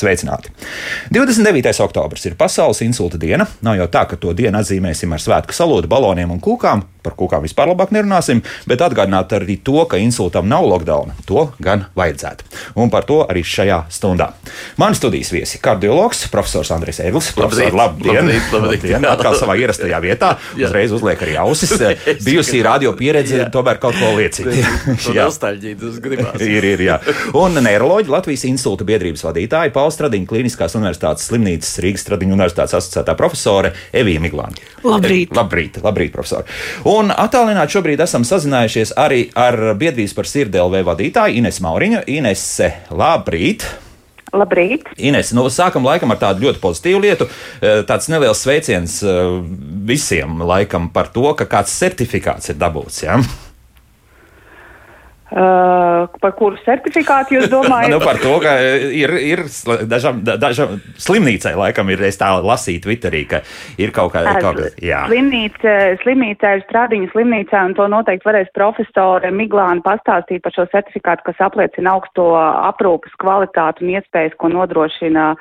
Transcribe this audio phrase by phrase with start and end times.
[0.00, 0.52] sveicināti!
[1.14, 1.74] 29.
[1.86, 3.48] oktobris ir Pasaules insulta diena.
[3.66, 6.86] Nav jau tā, ka to dienu atzīmēsim ar svētku salūtu, baloniem un kūkām.
[7.00, 11.14] Par kūkām vispār labāk nerunāsim, bet atgādināt arī to, ka insultam nav lockdown.
[11.30, 12.44] To gan vajadzētu.
[12.76, 14.34] Un par to arī šajā stundā.
[14.76, 17.32] Mani studijas viesi- kardiologs, profesors Andris Eglis.
[17.40, 17.72] Labdien!
[17.72, 18.84] labrīt, labrīt.
[18.84, 19.06] labdien.
[19.08, 20.34] Atkal savā ierastajā vietā.
[20.64, 21.72] Uzreiz uzliek arī ausis.
[22.26, 24.54] Bijusī radio pieredze tomēr kaut ko liecina.
[25.16, 26.44] Jā, nostalģija, tas gribās.
[26.44, 26.98] ir, ir, jā.
[27.38, 33.16] Un neiroloģija Latvijas insulta biedrības vadītāja Paula Stradiņa Kliniskās universitātes slimnīcas Rīgas Stradiņa universitātes asociētā
[33.18, 34.54] profesore Evija Miglāna.
[34.86, 35.34] Labrīt.
[35.34, 36.46] Labrīt, labrīt, profesori.
[36.86, 42.04] Un attālināti šobrīd esam sazinājušies arī ar biedrības par sirdelvē vadītāju Ines Mauriņu.
[42.06, 43.66] Inese, labrīt!
[44.30, 44.86] Labrīt!
[44.94, 47.26] Ines, nu, sākam laikam ar tādu ļoti pozitīvu lietu.
[47.58, 49.20] Eh, Tāds neliels sveiciens eh,
[49.90, 53.02] visiem laikam par to, ka kāds certifikāts ir dabūts.
[53.08, 53.18] Ja?
[55.30, 57.92] Uh, par kuru certifikātu jūs domājat?
[57.92, 58.50] nu, par to, ka
[58.98, 63.38] ir, ir sl- dažam, da- dažam slimnīcai, laikam, ir es tā lasīju Twitterī, ka
[63.78, 64.32] ir kaut kāda.
[64.42, 70.42] Kaut, kā- jā, Slimnīca, slimnīca ir strādiņa slimnīcā, un to noteikti varēs profesore Miglāna pastāstīt
[70.42, 75.36] par šo certifikātu, kas apliecina augsto aprūpas kvalitātu un iespējas, ko nodrošina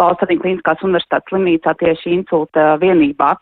[0.00, 3.34] Paulstādiņa Kliniskās universitātes slimnīcā tieši insulta vienībā.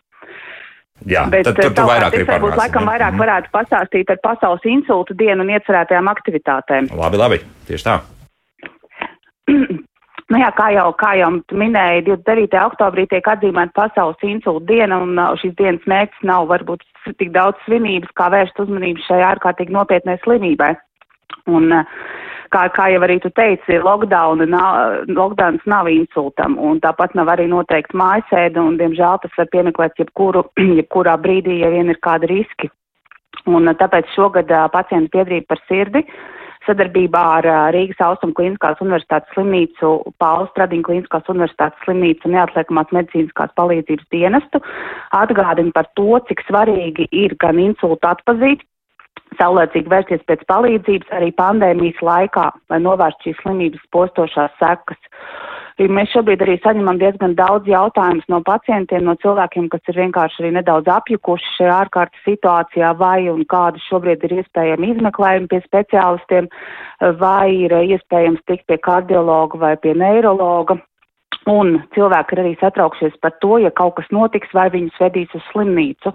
[1.09, 2.61] Jā Bet tad tur tu savukārt vairāk varbūt parunāt.
[2.63, 6.91] laikam vairāk varētu pastāstīt par pasaules insulta dienu un iecerētajām aktivitātēm.
[6.99, 7.97] Labi, labi, tieši tā.
[10.33, 12.57] Nu jā, kā jau, kā jau tu minēji, 29.
[12.71, 16.87] oktobrī tiek atzīmēta pasaules insulta diena, un uh, šīs dienas mērķis nav varbūt
[17.21, 20.71] tik daudz slimības, kā vērst uzmanību šai ārkārtīgi nopietnai slimībai.
[21.53, 21.85] Un, uh,
[22.53, 27.49] kā, kā jau arī tu teici, lockdown nav, lockdowns nav insultam, un tāpat nav arī
[27.51, 30.45] noteikti mājasēde, un, diemžēl, tas var piemeklēt jebkuru,
[30.81, 32.71] jebkurā brīdī, ja vien ir kādi riski.
[33.49, 36.05] Un tāpēc šogad pacientu biedrība par sirdi
[36.67, 39.91] sadarbībā ar Rīgas Austrum Kliniskās universitātes slimnīcu,
[40.23, 44.63] Pāles Stradiņa Kliniskās universitātes slimnīcu un neatliekamās medicīniskās palīdzības dienestu
[45.19, 48.63] atgādina par to, cik svarīgi ir gan insultu atpazīt,
[49.39, 55.01] saulēcīgi vērsties pēc palīdzības arī pandēmijas laikā, lai novērstu šīs slimības postošās sekas.
[55.83, 60.51] Mēs šobrīd arī saņemam diezgan daudz jautājumus no pacientiem, no cilvēkiem, kas ir vienkārši arī
[60.59, 66.51] nedaudz apjukuši šajā ārkārtas situācijā, vai un kādi šobrīd ir iespējami izmeklējumi pie speciālistiem,
[67.19, 70.79] vai ir iespējams tikt pie kardiologa vai pie neirologa.
[71.51, 75.43] Un cilvēki ir arī satraukšies par to, ja kaut kas notiks, vai viņus vedīs uz
[75.51, 76.13] slimnīcu.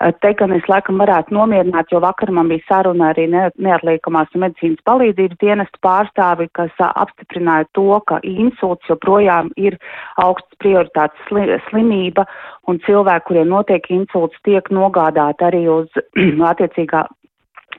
[0.00, 4.32] Eh, Te gan es laikam varētu nomierināt, jo vakar man bija saruna arī ne- neatliekamās
[4.32, 9.76] medicīnas palīdzības dienesta pārstāvi, kas ā, apstiprināja to, ka insults joprojām ir
[10.16, 12.24] augsts prioritātes sli slimība,
[12.66, 15.88] un cilvēki, kuriem notiek insults, tiek nogādāti arī uz
[16.52, 17.04] attiecīgā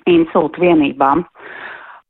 [0.05, 1.25] insultu vienībām.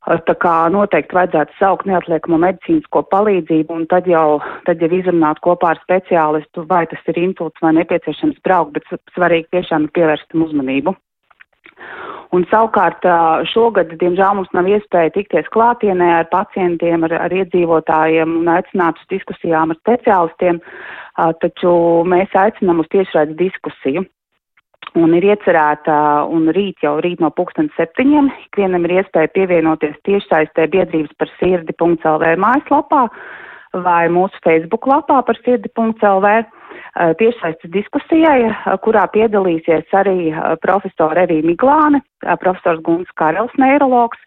[0.06, 5.72] Tā kā noteikti vajadzētu saukt neatliekamo medicīnisko palīdzību un tad jau, tad jau izrunāt kopā
[5.74, 8.86] ar speciālistu, vai tas ir insults vai nepieciešams braukt, bet
[9.16, 10.94] svarīgi tiešām ir pievērst tam uzmanību.
[12.34, 13.02] Un savukārt
[13.50, 19.10] šogad, diemžēl, mums nav iespēja tikties klātienē ar pacientiem, ar, ar iedzīvotājiem un aicināt uz
[19.10, 20.62] diskusijām ar speciālistiem,
[21.42, 21.72] taču
[22.06, 24.06] mēs aicinām uz tiešraides diskusiju.
[24.96, 25.94] Un ir iecerēta,
[26.32, 32.30] un rīt jau rīt no pulksten septiņiem, ikvienam ir iespēja pievienoties tiešsaistē biedrības par sirdi.lv
[32.40, 33.02] mājaslapā
[33.84, 36.46] vai mūsu Facebook lapā par sirdi.lv eh,
[37.20, 42.00] tiešsaistes diskusijai, eh, kurā piedalīsies arī eh, profesora Evija Miglāne,
[42.40, 44.22] profesors Guns Karels, neirologs,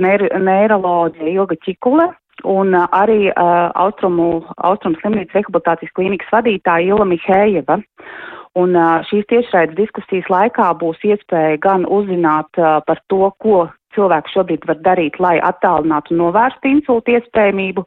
[0.00, 2.08] neir neiroloģija Ilga Čikule
[2.44, 7.80] un arī uh, Austrumu, Austrumu slimnīcas rehabilitācijas klīnikas vadītāja Ila Mihējeva.
[8.58, 8.74] Un
[9.06, 15.18] šīs tiešraides diskusijas laikā būs iespēja gan uzzināt par to, ko cilvēki šobrīd var darīt,
[15.22, 17.84] lai attālinātu un novērstu insultu iespējamību,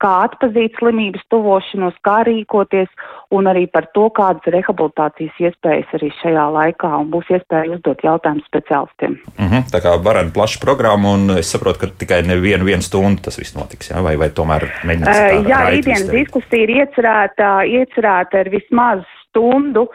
[0.00, 2.88] kā atpazīt slimības tuvošanos, kā rīkoties,
[3.36, 8.48] un arī par to, kādas rehabilitācijas iespējas arī šajā laikā, un būs iespēja uzdot jautājumus
[8.48, 9.18] speciālistiem.
[9.36, 9.68] Uh -huh.
[9.74, 13.56] Tā kā varena plaša programma, un es saprotu, ka tikai nevienu vienu stundu tas viss
[13.56, 13.90] notiks.
[13.90, 14.02] Ja?
[14.02, 15.40] Vai, vai tomēr mēģināsim?
[15.40, 19.86] Uh, jā, rītdienas diskusija ir iecerēta, iecerēta ar vismaz stundu,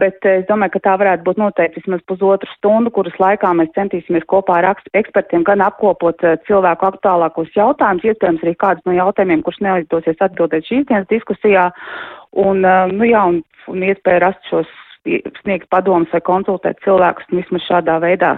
[0.00, 4.26] bet es domāju, ka tā varētu būt noteikti vismaz pusotru stundu, kuras laikā mēs centīsimies
[4.30, 10.20] kopā ar ekspertiem gan apkopot cilvēku aktuālākos jautājumus, iespējams arī kādus no jautājumiem, kurus neizdosies
[10.20, 11.70] atbildēt šīs dienas diskusijā,
[12.32, 12.64] un,
[12.94, 14.70] nu jā, un, un iespēja rast šos
[15.40, 18.34] sniegt padomus vai konsultēt cilvēkus vismaz šādā veidā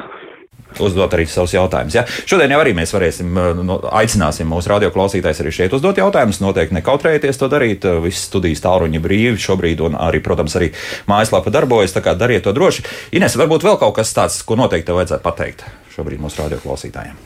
[0.80, 1.96] uzdot arī savus jautājumus.
[1.98, 2.04] Ja?
[2.28, 6.40] Šodien jau arī mēs varēsim, no, aicināsim mūsu radioklausītājus arī šeit uzdot jautājumus.
[6.44, 7.86] Noteikti nekautrējieties to darīt.
[8.04, 10.72] Visas studijas tāluņi brīvi šobrīd, un arī, protams, arī
[11.10, 11.96] mājaslapa darbojas.
[11.96, 12.86] Tā kā dariet to droši.
[13.18, 17.18] Ines, varbūt vēl kaut kas tāds, ko noteikti vajadzētu pateikt šobrīd mūsu radioklausītājiem?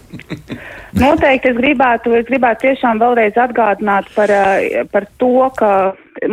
[1.03, 5.71] Noteikti es gribētu, es gribētu tiešām vēlreiz atgādināt par, eh, par to, ka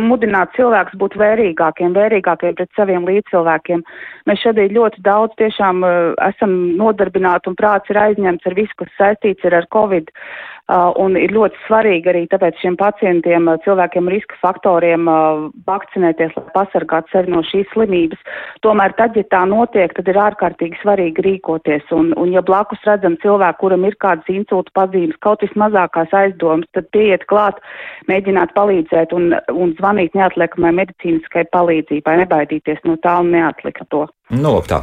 [0.00, 3.82] mudināt cilvēkus būt vērīgākiem, vērīgākiem pret saviem līdzcilvēkiem.
[4.28, 8.94] Mēs šodien ļoti daudz tiešām uh, esam nodarbināti un prāts ir aizņemts ar visu, kas
[8.96, 10.08] saistīts ir ar Covid.
[10.08, 16.32] Uh, un ir ļoti svarīgi arī tāpēc šiem pacientiem, uh, cilvēkiem riska faktoriem uh, vakcinēties,
[16.38, 18.22] lai pasargātu sevi no šīs slimības.
[18.64, 21.84] Tomēr tad, ja tā notiek, tad ir ārkārtīgi svarīgi rīkoties.
[21.92, 26.88] Un, un ja blakus redzam cilvēku, kuram ir kādas insulta pazīmes, kaut vismazākās aizdomas, tad
[26.96, 27.60] pieiet klāt,
[28.08, 34.06] mēģināt palīdzēt un, un zvanīt neatliekamai medicīniskai palīdzībai, nebaidīties no tā un neatlika to.
[34.32, 34.78] Nu, lūk, tā.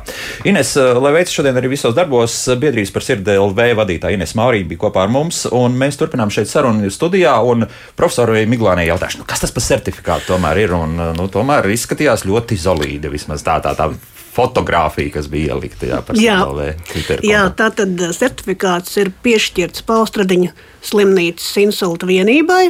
[0.45, 4.35] Ines, eh, lai veicas šodien arī visos darbos, eh, biedrības par sirdi LV vadītāja Ines
[4.37, 7.65] Maurī bija kopā ar mums, un mēs turpinām šeit sarunu studijā, un
[7.97, 12.27] profesorai Miglānai jautāšu, nu, kas tas par certifikātu tomēr ir, un eh, nu, tomēr izskatījās
[12.29, 13.89] ļoti solīdi, vismaz tā, tā, tā
[14.31, 17.25] fotografija, kas bija ielikta jā, par jā, LV.
[17.25, 20.53] Jā, tā tad certifikāts ir piešķirts Paustradiņa
[20.85, 22.69] slimnīcas insulta vienībai.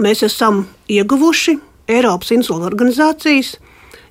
[0.00, 3.58] Mēs esam ieguvuši Eiropas insulta organizācijas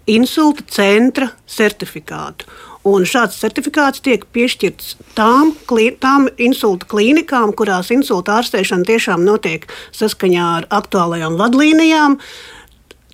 [0.07, 2.47] insulta centra certifikātu.
[2.85, 5.55] Un šāds certifikāts tiek piešķirts tām,
[6.01, 9.65] tām insulta klīnikām, kurās insulta ārstēšana tiešām notiek
[9.95, 12.19] saskaņā ar aktuālajām vadlīnijām.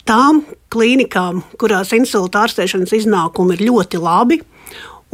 [0.04, 0.42] Tām
[0.74, 4.42] klīnikām, kurās insulta ārstēšanas iznākumi ir ļoti labi,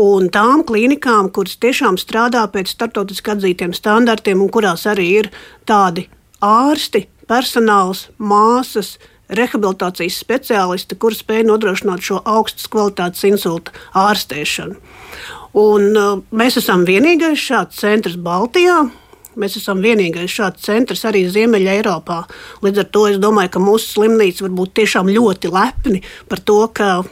[0.01, 5.29] un tām klīnikām, kuras tiešām strādā pēc starptautiski atzītiem standartiem, un kurās arī ir
[5.69, 6.07] tādi
[6.41, 8.95] ārsti, personāls, māsas,
[9.29, 14.77] rehabilitācijas speciālisti, kuri spēj nodrošināt šo augstas kvalitātes insulta ārstēšanu.
[15.57, 18.85] Un, uh, mēs esam vienīgais šāds centrs Baltijā.
[19.37, 22.23] Mēs esam vienīgais šāds centrs arī Ziemeļā Eiropā.
[22.65, 26.63] Līdz ar to es domāju, ka mūsu slimnīca var būt tiešām ļoti lepni par to,
[26.73, 27.03] ka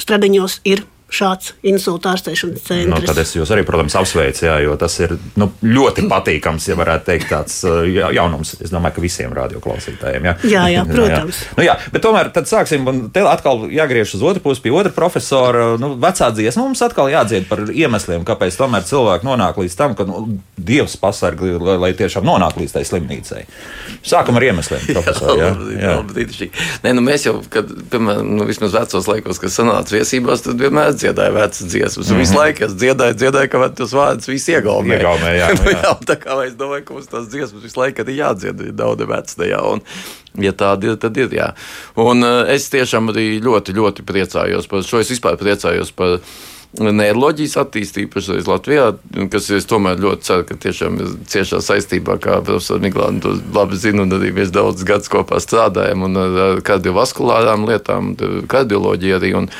[0.00, 2.90] Stradiņos ir šāds insulta ārstēšanas centrs.
[2.90, 6.76] Nu, tad es jūs arī, protams, apsveicu, jā, jo tas ir nu, ļoti patīkams, ja
[6.78, 7.82] varētu teikt, tāds uh,
[8.14, 8.54] jaunums.
[8.60, 10.30] Es domāju, ka visiem radioklausītājiem.
[10.30, 11.42] Jā, jā, jā protams.
[11.42, 11.56] jā.
[11.58, 14.94] Nu, jā, bet tomēr tad sāksim, un te atkal jāgriež uz otru pusi pie otra
[14.94, 15.74] profesora.
[15.80, 20.06] Nu, vecā dziesma mums atkal jādzied par iemesliem, kāpēc tomēr cilvēki nonāk līdz tam, ka
[20.08, 20.26] nu,
[20.60, 23.44] Dievs pasarg, lai, lai tiešām nonāk līdz tai slimnīcai.
[24.06, 25.32] Sākam ar iemesliem, profesor.
[25.40, 25.94] jā, jā.
[25.96, 26.48] jā.
[26.84, 30.92] Nē, nu, mēs jau, kad, piemēram, nu, vismaz vecos laikos, kad sanāca viesībās, tad vienmēr
[31.00, 32.06] dziedāju vecas dziesmas.
[32.06, 32.20] Mm -hmm.
[32.20, 34.98] Visu laiku es dziedāju, dziedāju, ka man tas vārds viss iegaumē.
[34.98, 35.94] iegaumē jā, nu, jā.
[36.06, 39.34] tā kā es domāju, ka mums tās dziesmas visu laiku ir jādzied, ir daudz vecas
[39.34, 39.60] tajā.
[39.72, 39.80] Un,
[40.38, 41.32] Ja tāda ir, tad ir.
[41.34, 41.54] Jā.
[41.98, 45.00] Un uh, es tiešām arī ļoti, ļoti priecājos par šo.
[45.02, 46.20] Es vispār priecājos par
[46.78, 48.92] neiroloģijas attīstību pašreiz Latvijā,
[49.32, 53.78] kas es tomēr ļoti ceru, ka tiešām ir ciešā saistībā, kā profesors Miglāns to labi
[53.80, 58.14] zina, un arī mēs daudzus gadus kopā strādājam, un ar kardiovaskulārām lietām,
[58.50, 59.34] kardioloģiju arī.
[59.40, 59.50] Un,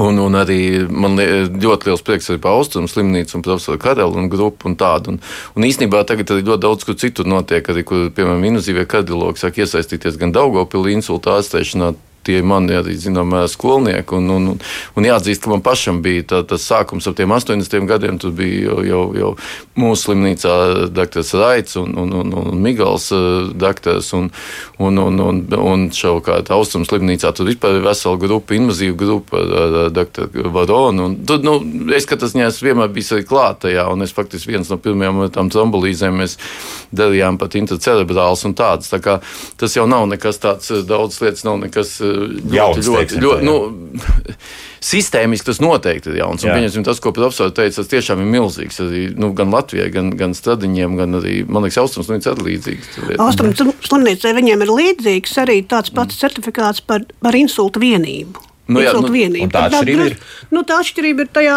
[0.00, 4.70] Un, un arī man ļoti liels prieks par Austrumu slimnīcu un profesoru Karelu un grupu
[4.70, 5.12] un tādu.
[5.12, 5.18] Un,
[5.52, 9.60] un īstenībā tagad arī ļoti daudz kur citur notiek, arī, kur, piemēram, invazīvie kardiologi sāk
[9.60, 11.92] iesaistīties gan Daugopilī insulta ārstēšanā,
[12.26, 14.18] tie mani arī zināmā skolnieki.
[14.18, 14.48] Un, un,
[14.96, 18.20] un jāatzīst, ka man pašam bija tā, tas sākums ap tiem 80 gadiem.
[18.22, 19.32] Tur bija jau, jau, jau
[19.78, 20.56] mūsu slimnīcā
[20.94, 21.24] dr.
[21.40, 23.10] Raits un, un, un, un Migals
[23.58, 24.12] doktors.
[24.16, 24.30] Un,
[24.82, 29.76] un, un, un, un savukārt Austrums slimnīcā tur vispār ir vesela grupa, invazīva grupa ar
[29.94, 30.28] dr.
[30.52, 31.08] Varonu.
[31.08, 31.58] Un, tur, nu,
[31.96, 35.50] es katrā ziņā esmu vienmēr bijis arī klātajā, un es faktiski viens no pirmajām tām
[35.52, 36.38] trombolīzēm mēs
[36.94, 38.90] darījām pat intracerebrāls un tādas.
[38.92, 39.18] Tā kā,
[39.60, 43.56] tas jau nav nekas tāds, daudz lietas nav nekas ļoti, Jauns, ļoti, teiksim, ļoti, nu,
[44.92, 46.44] sistēmiski tas noteikti ir jauns.
[46.44, 48.80] Un, pieņemsim, tas, ko profesors teica, tas tiešām ir milzīgs.
[48.84, 52.96] Arī, nu, gan Latvijai, gan, gan stradiņiem, gan arī, man liekas, Austrums slimnīca ir līdzīgs.
[53.22, 56.24] Austrums slimnīcai viņiem ir līdzīgs arī tāds pats mm.
[56.24, 58.48] certifikāts par, par insultu vienību.
[58.72, 59.50] Nu, jā, nu, vienību.
[59.52, 60.20] Tā atšķirība ir?
[60.54, 61.56] Nu, tā atšķirība ir tajā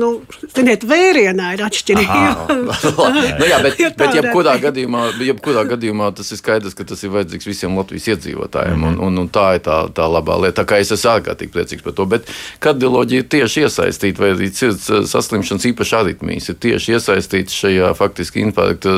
[0.00, 0.08] nu,
[0.54, 2.56] ziniet, vērienā ir atšķirība.
[3.38, 7.46] nu, jā, bet, bet jebkurā, gadījumā, jebkurā gadījumā tas ir skaidrs, ka tas ir vajadzīgs
[7.46, 8.74] visiem Latvijas iedzīvotājiem.
[8.74, 8.98] Mm -hmm.
[9.04, 10.62] un, un, un tā ir tā, tā labā lieta.
[10.62, 12.06] Tā kā es esmu ārkārtīgi priecīgs par to.
[12.10, 17.54] Bet kardioloģija ir tieši iesaistīta, vai arī sirds eh, saslimšanas īpaši aritmijas ir tieši iesaistīta
[17.54, 18.90] šajā faktiski infarkta,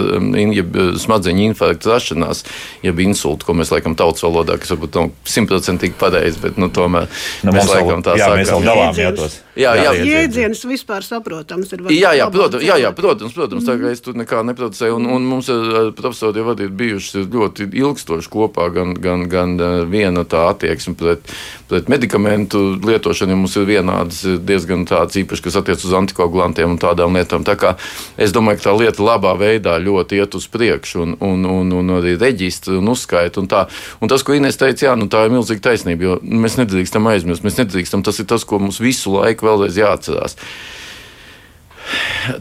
[0.57, 2.45] jeb eh, smadzeņu infarkta rašanās,
[2.83, 7.11] jeb insultu, ko mēs laikam tautas valodā, kas varbūt nav simtprocentīgi pareizi, bet nu, tomēr
[7.43, 8.41] nu, mēs laikam tā jā, sakām.
[8.41, 9.43] Mēs vēl dalām jātos.
[9.56, 11.86] Jā, jā, jā jēdziens vispār saprotams ir.
[11.94, 13.68] Jā, jā, protams, jā, jā, protams, protams mm.
[13.70, 17.70] tā kā es tur nekā neproducēju, un, un mums ar profesoru jau ir bijušas ļoti
[17.80, 21.25] ilgstoši kopā gan, gan, gan eh, viena tā attieksme pret,
[21.70, 26.82] pret medikamentu lietošanu, ja mums ir vienādas diezgan tāds īpaši, kas attiec uz antikoagulantiem un
[26.82, 27.46] tādām lietām.
[27.46, 27.72] Tā kā
[28.20, 31.96] es domāju, ka tā lieta labā veidā ļoti iet uz priekšu, un, un, un, un
[31.96, 33.40] arī reģistri un uzskaita.
[33.40, 33.64] Un, tā.
[34.04, 37.44] un tas, ko Inês teica, jā, nu, tā ir milzīga taisnība, jo mēs nedrīkstam aizmirst,
[37.46, 40.38] mēs nedrīkstam, tas ir tas, ko mums visu laiku vēlreiz jāatcerās.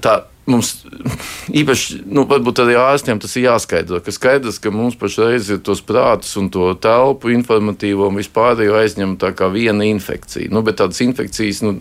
[0.06, 0.72] tā mums
[1.50, 5.82] īpaši, nu, varbūt arī ārstiem tas ir jāskaidro, ka skaidrs, ka mums pašreiz ir tos
[5.86, 10.52] prātus un to telpu informatīvo un vispārējo aizņem tā kā viena infekcija.
[10.54, 11.78] Nu, bet tādas infekcijas, nu,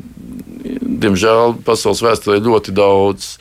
[1.04, 3.34] diemžēl, pasaules vēsturē ļoti daudz.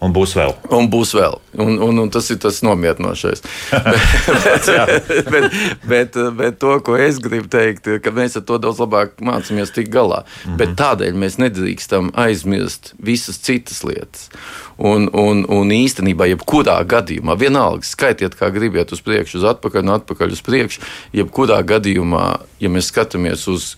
[0.00, 0.54] Un būs vēl.
[0.72, 1.34] Un būs vēl.
[1.60, 3.42] Un, un, un tas ir tas nomierinošais.
[3.70, 4.68] bet,
[5.34, 9.74] bet, bet, bet to, ko es gribu teikt, ka mēs ar to daudz labāk mācāmies
[9.76, 10.22] tikt galā.
[10.24, 10.56] Mm -hmm.
[10.62, 14.30] Bet tādēļ mēs nedrīkstam aizmirst visas citas lietas.
[14.78, 19.98] Un, un, un īstenībā, jebkurā gadījumā, vienalga, skaitiet, kā gribiet uz priekšu, uz atpakaļ, no
[20.00, 20.80] atpakaļ uz priekšu,
[21.12, 23.76] jebkurā gadījumā, ja mēs skatāmies uz,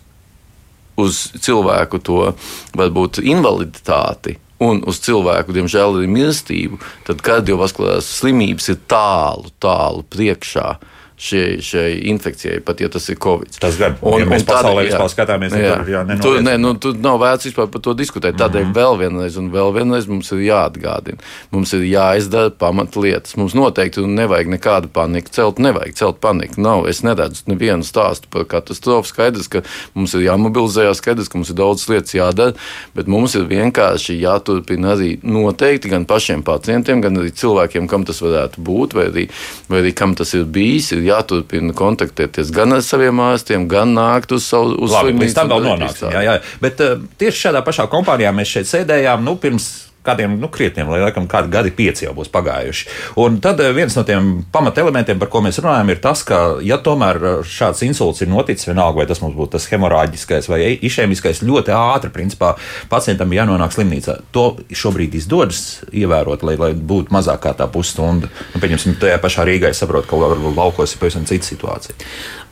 [0.97, 2.35] uz cilvēku to
[2.79, 10.77] varbūt invaliditāti, un uz cilvēku, diemžēl, arī mirstību, tad kardiovaskulārās slimības ir tālu, tālu priekšā
[11.23, 13.55] šai, šai infekcijai, pat ja tas ir Covid.
[13.63, 16.73] Tas gan un, ja mēs un pasaulē vispār skatāmies, jā, tur, jā, tur, ne, nu,
[16.83, 18.35] tur nav vērts vispār par to diskutēt.
[18.41, 18.79] Tādēļ mm -hmm.
[18.79, 21.23] vēl vienreiz un vēl vienreiz mums ir jāatgādina.
[21.55, 23.37] Mums ir jāizdara pamatlietas.
[23.37, 26.61] Mums noteikti nevajag nekādu paniku celt, nevajag celt paniku.
[26.61, 29.09] Nav, es neredzu nevienu stāstu par katastrofu.
[29.09, 29.63] Skaidrs, ka
[29.95, 32.53] mums ir jāmobilizējas, skaidrs, ka mums ir daudz lietas jādara,
[32.95, 38.23] bet mums ir vienkārši jāturpina arī noteikti gan pašiem pacientiem, gan arī cilvēkiem, kam tas
[38.23, 39.29] varētu būt, vai arī,
[39.69, 40.93] vai arī kam tas ir bijis.
[40.93, 45.53] Ir jāturpina kontaktēties gan ar saviem ārstiem, gan nākt uz savu uz Labi, līdz tam
[45.53, 46.11] vēl nonāksim.
[46.13, 46.37] Jā, jā.
[46.65, 49.71] Bet uh, tieši šādā pašā kompānijā mēs šeit sēdējām nu, pirms
[50.07, 52.89] kādiem nu, krietniem, lai laikam kādi gadi pieci jau būs pagājuši.
[53.23, 56.79] Un tad eh, viens no tiem pamatelementiem, par ko mēs runājam, ir tas, ka, ja
[56.83, 61.45] tomēr eh, šāds insults ir noticis, vienalga, vai tas mums būtu tas hemorāģiskais vai išēmiskais,
[61.47, 62.55] ļoti ātri, principā,
[62.93, 64.19] pacientam jānonāk slimnīcā.
[64.35, 64.47] To
[64.83, 68.31] šobrīd izdodas ievērot, lai, lai būtu mazāk kā tā pusstunda.
[68.53, 71.99] Nu, pieņemsim, tajā pašā Rīgā es saprotu, ka laukos ir pavisam cita situācija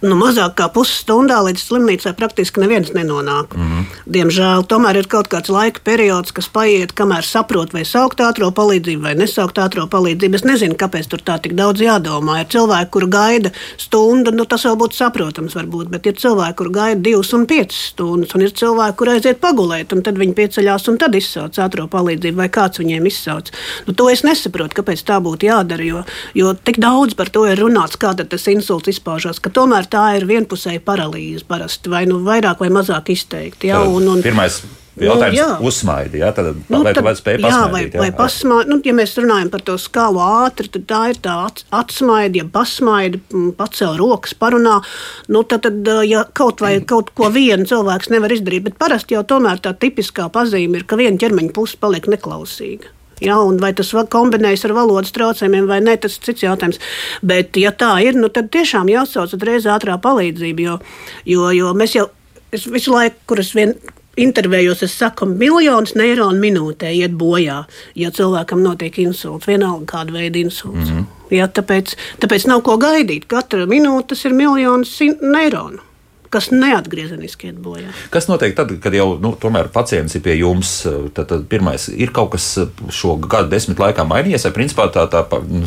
[0.00, 3.54] nu, mazāk kā pusstundā līdz slimnīcai praktiski neviens nenonāk.
[3.56, 3.84] Mm -hmm.
[4.16, 9.04] Diemžēl tomēr ir kaut kāds laika periods, kas paiet, kamēr saprot, vai saukt ātrā palīdzību
[9.06, 10.36] vai nesaukt ātrā palīdzību.
[10.36, 12.40] Es nezinu, kāpēc tur tā tik daudz jādomā.
[12.42, 16.72] Ir cilvēki, kur gaida stundu, nu, tas vēl būtu saprotams, varbūt, bet ir cilvēki, kur
[16.74, 20.88] gaida divas un piecas stundas, un ir cilvēki, kur aiziet pagulēt, un tad viņi pieceļās
[20.92, 23.52] un tad izsauc ātrā palīdzību, vai kāds viņiem izsauc.
[23.86, 26.04] Nu, to es nesaprotu, kāpēc tā būtu jādara, jo,
[26.36, 30.28] jo tik daudz par to ir runāts, kā tas insults izpaužās, ka tomēr tā ir
[30.28, 33.72] vienpusēja paralīze parasti, vai nu vairāk vai mazāk izteikti.
[33.72, 34.60] Ja, un, un, Pirmais
[34.98, 36.32] Jautājums nu, uzsmaidi, ja?
[36.34, 37.54] tad, nu, vai tad, tu spēj pasmaidīt?
[37.54, 38.00] Jā, vai, jā?
[38.02, 41.36] vai pasmaidīt, nu, ja mēs runājam par to skalu ātri, tad tā ir tā
[41.78, 43.22] atsmaidi, ja pasmaidi,
[43.58, 44.80] pacēl rokas, parunā,
[45.30, 49.22] nu, tad, tad ja kaut vai kaut ko vienu cilvēks nevar izdarīt, bet parasti jau
[49.22, 52.96] tomēr tā tipiskā pazīme ir, ka viena ķermeņa puse paliek neklausīga.
[53.20, 56.80] Ja, vai tas kombinējas ar valodas traucējumiem vai nē, tas ir cits jautājums.
[57.20, 60.64] Bet, ja tā ir, nu, tad tiešām jāsauc uzreiz ātrā palīdzība.
[60.64, 60.78] Jo,
[61.28, 62.08] jo, jo mēs jau
[62.50, 63.76] visu laiku, kurus vien
[64.24, 67.62] intervējos, es saku, miljonus neironu minūtē iet bojā,
[67.98, 70.90] ja cilvēkam notiek insults, vienalga kāda veida insults.
[70.90, 71.36] Mm -hmm.
[71.36, 73.26] ja, tāpēc, tāpēc nav ko gaidīt.
[73.26, 75.90] Katra minūte ir miljonus neironu
[76.30, 77.90] kas neatgriezeniski iet bojā.
[78.10, 79.34] Kas notiek tad, kad jau nu,
[79.72, 80.86] pacients ir pie jums?
[81.14, 82.46] Tad, tad pirmais, ir kaut kas
[82.88, 85.66] šo gadu desmit laikā mainījies, vai principā tā, tā nu,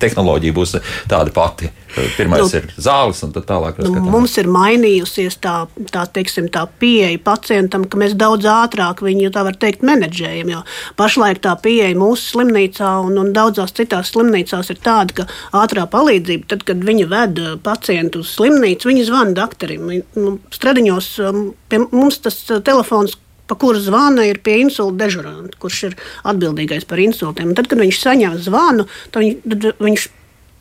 [0.00, 0.76] tehnoloģija būs
[1.08, 1.70] tāda pati?
[2.16, 3.78] Pirmais nu, ir zāles, un tā tālāk.
[3.84, 5.54] Nu, mums ir mainījusies tā,
[5.92, 10.52] tā, teiksim, tā pieeja pacientam, ka mēs daudz ātrāk viņu, tā var teikt, menedžējam.
[10.54, 10.62] Jo
[10.98, 16.48] pašlaik tā pieeja mūsu slimnīcā un, un daudzās citās slimnīcās ir tāda, ka ātrā palīdzība,
[16.50, 19.92] tad, kad viņi ved pacientu uz slimnīcu, viņi zvana doktoram.
[20.18, 25.58] Nu, stradiņos um, pie mums tas uh, telefons pa kuru zvana ir pie insulta dežuranta,
[25.60, 27.52] kurš ir atbildīgais par insultiem.
[27.52, 30.06] Un tad, kad viņš saņem zvanu, tad, tad viņš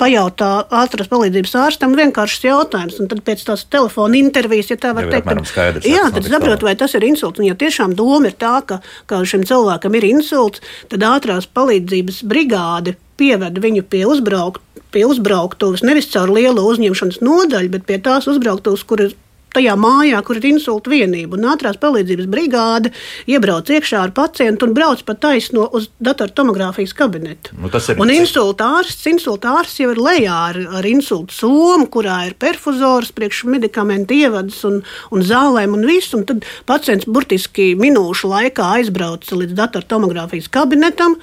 [0.03, 0.51] pajautā
[0.83, 5.29] ātrās palīdzības ārstam vienkāršs jautājums, un tad pēc tās telefona intervijas, ja tā var teikt,
[5.31, 7.41] tad, skaidrs, jā, tad saprot, vai tas ir insults.
[7.41, 12.24] Un ja tiešām doma ir tā, ka, ka šim cilvēkam ir insults, tad ātrās palīdzības
[12.29, 14.62] brigāde pieved viņu pie uzbraukt
[14.93, 19.15] pie uzbrauktuves nevis caur lielo uzņemšanas nodaļu, bet pie tās uzbrauktuves, kur ir
[19.55, 21.38] tajā mājā, kur ir insulta vienība.
[21.38, 22.93] Un ātrās palīdzības brigāde
[23.29, 27.55] iebrauc iekšā ar pacientu un brauc pa taisno uz datortomogrāfijas kabinetu.
[27.60, 28.01] Nu, ir...
[28.01, 33.13] Un insulta ārsts, insulta ārsts jau ir lejā ar, ar insulta somu, kurā ir perfuzors,
[33.15, 34.81] priekš medikamentu ievads un,
[35.13, 36.13] un zālēm un viss.
[36.17, 41.17] Un tad pacients burtiski minūšu laikā aizbrauc līdz datortomogrāfijas kabinetam.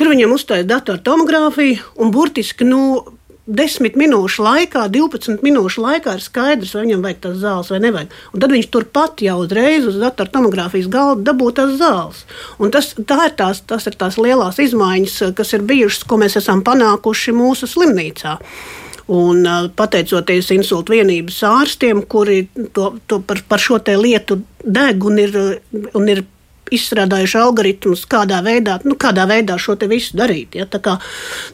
[0.00, 2.80] Tur viņam uzstāja datortomogrāfiju un burtiski nu,
[3.50, 8.12] 10 minūšu laikā, 12 minūšu laikā ir skaidrs, vai viņam vajag tās zāles vai nevajag.
[8.34, 12.22] Un tad viņš turpat jau uzreiz uz datortomogrāfijas galda dabū tās zāles.
[12.62, 16.62] Un tas, ir tās, tas ir tās lielās izmaiņas, kas ir bijušas, ko mēs esam
[16.66, 18.36] panākuši mūsu slimnīcā.
[19.10, 19.42] Un,
[19.74, 22.44] pateicoties insultu vienības ārstiem, kuri
[22.76, 25.40] to, to par, par šo lietu deg un ir,
[25.98, 26.22] un ir
[26.74, 30.56] izstrādājuši algoritmus, kādā veidā, nu, kādā veidā šo visu darīt.
[30.58, 30.66] Ja?
[30.70, 30.96] Tā kā,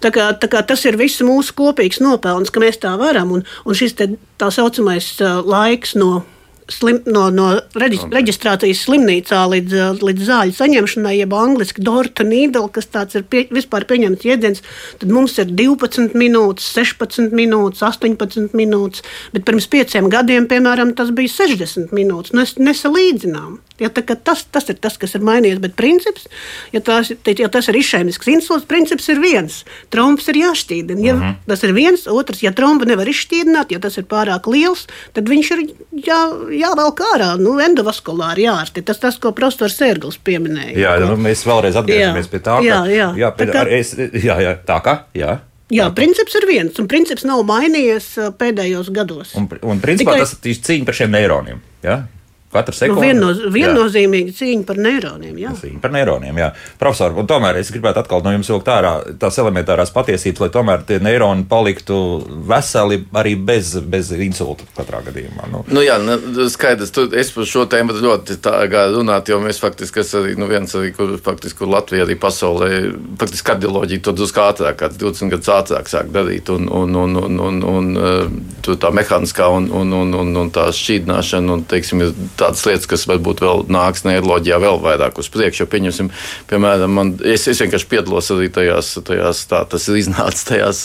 [0.01, 3.33] tā kā, tā kā tas ir viss mūsu kopīgs nopelns, ka mēs tā varam.
[3.39, 5.15] Un, un šis te, tā saucamais
[5.47, 6.25] laiks no
[6.73, 13.19] slim, no, no reģistrācijas slimnīcā līdz, līdz zāļu saņemšanai, jeb angļuiski Dorta Nīdela, kas tāds
[13.19, 14.65] ir pie, vispār pieņemts jēdziens,
[15.01, 19.05] tad mums ir 12 minūtes, 16 minūtes, 18 minūtes,
[19.35, 22.35] bet pirms pieciem gadiem, piemēram, tas bija 60 minūtes.
[22.35, 23.61] Nu, es nesalīdzinām.
[23.77, 26.25] Ja, tas, tas ir tas, kas ir mainījies, bet princips,
[26.73, 29.59] ja, tās, ja tas ir izšķēmisks insults, princips ir viens.
[29.93, 31.03] Tromps ir jāšķīdina.
[31.05, 31.27] Ja uh mhm.
[31.29, 31.35] -huh.
[31.47, 35.51] Tas ir viens, otrs, ja trompa nevar izšķīdināt, ja tas ir pārāk liels, tad viņš
[35.55, 35.61] ir
[36.09, 36.21] jā,
[36.61, 38.85] jāvelk ārā, nu, endovaskulāri jārasti.
[38.87, 40.77] Tas tas, ko profesors Sērgls pieminēja.
[40.81, 43.11] Jā, nu, mēs vēlreiz atgriežamies pie tā, ka jā, jā.
[43.21, 43.77] Jā, pie, tā kā...
[43.77, 44.97] es, jā, jā, tā kā.
[45.17, 45.39] Jā.
[45.75, 49.33] Jā, princips ir viens, un princips nav mainījies pēdējos gados.
[49.39, 50.23] Un, un principā Tikai...
[50.23, 51.65] tas ir cīņa par šiem neironiem.
[51.83, 52.05] Ja?
[52.53, 53.01] Katra sekunde.
[53.01, 55.39] Nu, viennoz, viennozīmīgi cīņa par neironiem.
[55.43, 55.53] Jā.
[55.59, 56.51] Cīņa par neironiem, jā.
[56.79, 60.85] Profesor, un tomēr es gribētu atkal no jums vilkt ārā tās elementārās patiesības, lai tomēr
[60.87, 61.99] tie neironi paliktu
[62.47, 65.49] veseli arī bez, bez insulta katrā gadījumā.
[65.51, 69.59] Nu, nu jā, nu, skaidrs, tu, es par šo tēmu ļoti kā runāt, jo mēs
[69.63, 72.71] faktiski, es arī, nu viens arī, kur faktiski, kur Latvija arī pasaulē,
[73.19, 77.43] faktiski kardioloģija to drusku ātrāk, kāds 20 gadus ātrāk sāk darīt, un, un, un, un,
[77.51, 82.15] un, un, un tā mehāniskā un, un, un, un, un tā šķīdināšana, un, teiksim, ir
[82.41, 85.65] tādas lietas, kas varbūt vēl nāks neiroloģijā vēl vairāk uz priekšu.
[85.65, 86.11] Jo, pieņemsim,
[86.51, 90.83] piemēram, man, es, es vienkārši piedalos arī tajās, tajās tā tas ir iznācis tajās,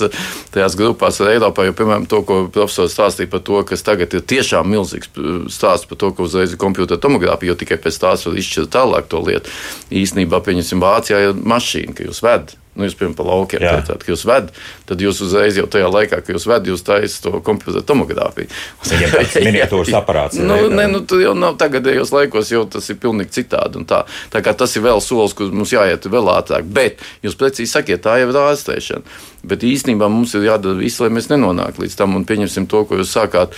[0.55, 4.25] tajās grupās ar Eiropā, jo, piemēram, to, ko profesors stāstīja par to, kas tagad ir
[4.33, 5.11] tiešām milzīgs
[5.53, 9.11] stāsts par to, ka uzreiz ir kompjutera tomogrāfija, jo tikai pēc tās var izšķirt tālāk
[9.11, 9.53] to lietu.
[9.91, 14.11] Īsnībā, pieņemsim, Vācijā ir mašīna, ka jūs vedat nu, jūs pirms pa laukiem teicāt, ka
[14.13, 14.55] jūs vedat,
[14.87, 18.47] tad jūs uzreiz jau tajā laikā, kad jūs vedat, jūs taisat to kompjutora tomogrāfiju.
[18.87, 20.39] Viņam tāds miniatūras aparāts.
[20.39, 23.83] nu, ne, nu, jau nav tagadējos laikos, jau tas ir pilnīgi citādi.
[23.89, 26.67] Tā, tā kā tas ir vēl solis, kur mums jāiet vēl ātrāk.
[26.71, 29.19] Bet jūs precīzi sakiet, tā jau ir ārstēšana.
[29.51, 33.01] Bet īstenībā mums ir jādara viss, lai mēs nenonāktu līdz tam un pieņemsim to, ko
[33.01, 33.57] jūs sākāt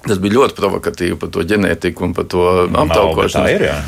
[0.00, 3.44] Tas bija ļoti provokatīvi par to ģenētiku un par to aptaukošanu.
[3.44, 3.64] Tā ir.
[3.68, 3.78] Jā.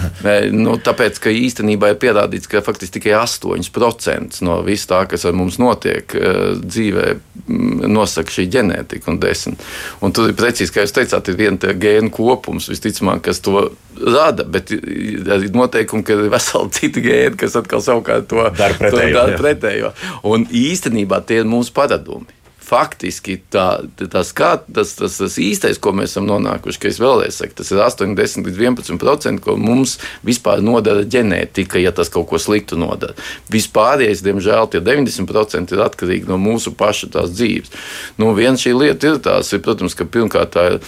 [0.62, 5.36] Nu, tāpēc, ka īstenībā ir pierādīts, ka faktiski tikai 8% no vis tā, kas ar
[5.36, 7.06] mums notiek eh, dzīvē,
[7.46, 9.64] mm, nosaka šī ģenētika un desmit.
[10.04, 14.44] Un tur ir precīzi, kā jūs teicāt, ir viena gēnu kopums, visticamāk, kas to rada,
[14.44, 19.08] bet ir noteikumi, ka ir veseli citi gēni, kas atkal savukārt to dara pretējo.
[19.08, 19.92] To dara pretējo.
[20.28, 22.41] Un īstenībā tie ir mūsu paradumi
[22.72, 23.66] faktiski tā,
[24.00, 27.72] tas, kā, tas, tas, tas īstais, ko mēs esam nonākuši, ka es vēlreiz saku, tas
[27.74, 33.16] ir 80 līdz 11%, ko mums vispār nodara ģenētika, ja tas kaut ko sliktu nodara.
[33.52, 37.74] Vispārējais, diemžēl, tie 90% ir atkarīgi no mūsu paša tās dzīves.
[38.20, 40.80] Nu, viena šī lieta ir tās, ir, protams, ka pirmkārt tā ir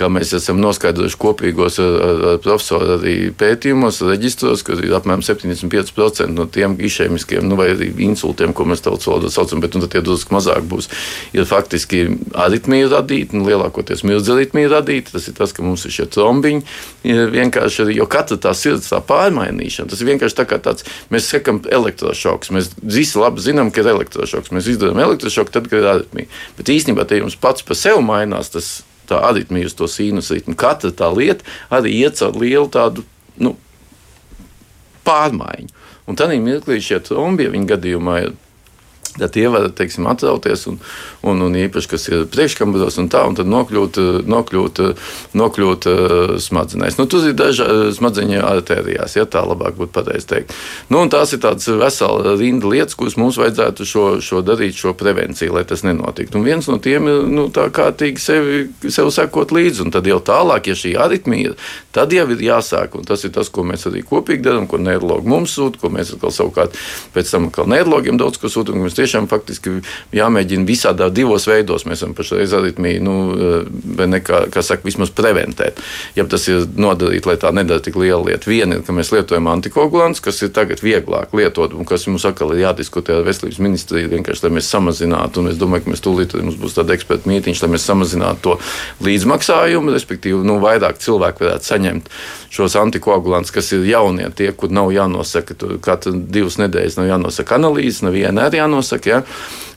[0.00, 5.22] kā mēs esam noskaidrojuši kopīgos ar, ar, ar profesoru arī pētījumos, reģistros, ka ir apmēram
[5.24, 7.70] 75% no tiem išēmiskiem, nu, vai
[8.06, 10.90] insultiem, ko mēs tautas valodā saucam, bet nu, tie drusku mazāk būs,
[11.36, 12.02] ir faktiski
[12.46, 15.14] aritmija radīti, nu, lielākoties mirdzaritmija radīti.
[15.14, 16.64] Tas ir tas, ka mums ir šie trombiņi,
[17.10, 20.86] ir vienkārši arī, jo katra tā sirds tā pārmainīšana, tas ir vienkārši tā kā tāds,
[21.12, 25.82] mēs sakam elektrošoks, mēs visi labi zinām, ka ir elektrošoks, mēs izdarām elektrošoku tad, kad
[25.82, 26.30] ir aritmija.
[26.58, 28.80] Bet īstenībā te jums pats par sevi mainās tas
[29.10, 30.56] tā aritmija uz to sīnus ritmu.
[30.58, 33.04] Katra tā lieta arī iet caur lielu tādu
[33.40, 33.56] nu,
[35.06, 35.74] pārmaiņu.
[36.10, 38.32] Un tādā mirklī šie trombi, ja viņa gadījumā ir
[39.20, 40.78] Tad tie var teiksim, atrauties, un,
[41.26, 44.82] un, un īpaši, kas ir priekškambros, un tā, un tad nokļūt, nokļūt,
[45.36, 46.98] nokļūt uh, smadzenēs.
[47.00, 50.28] Nu, tur ir daži uh, smadzeņu artērijās, ja tā labāk būtu pateikt.
[50.30, 50.54] Teikt.
[50.92, 55.54] Nu, tās ir tādas vesela rinda lietas, kuras mums vajadzētu šo, šo darīt, šo prevenciju,
[55.56, 56.38] lai tas nenotiktu.
[56.38, 60.20] Un viens no tiem ir nu, tā kārtīgi sevi, sev sekot līdzi, un tad jau
[60.24, 63.86] tālāk, ja šī aritmija ir, tad jau ir jāsāk, un tas ir tas, ko mēs
[63.90, 66.76] arī kopīgi darām, ko neirologi mums sūta, ko mēs atkal savukārt
[67.14, 69.78] pēc tam atkal neirologiem daudz ko sūtam, tiešām faktiski
[70.14, 71.86] jāmēģina visādā divos veidos.
[71.88, 73.14] Mēs esam pašreiz aritmiju, nu,
[73.96, 75.80] vai ne, kā, kā saka, vismaz preventēt.
[76.18, 78.50] Ja tas ir nodarīt, lai tā nedara tik liela lieta.
[78.50, 82.54] Viena ir, ka mēs lietojam antikoagulants, kas ir tagad vieglāk lietot, un kas mums atkal
[82.54, 86.36] ir jādiskutē ar veselības ministriju, vienkārši, lai mēs samazinātu, un es domāju, ka mēs tūlīt
[86.38, 88.56] mums būs tāda eksperta mītīņš, lai mēs samazinātu to
[89.06, 91.79] līdzmaksājumu, respektīvi, nu, vairāk cilvēku varētu saņemt
[92.50, 98.02] šos antikoagulantus, kas ir jaunie, tie, kur nav jānosaka, katru divas nedēļas nav jānosaka analīzes,
[98.06, 99.14] nav viena arī jānosaka.
[99.14, 99.22] Ja?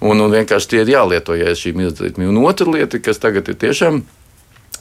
[0.04, 2.28] Un, un vienkārši tie ir jālieto, ja ir šī mirdzitme.
[2.30, 4.04] Un otra lieta, kas tagad ir tiešām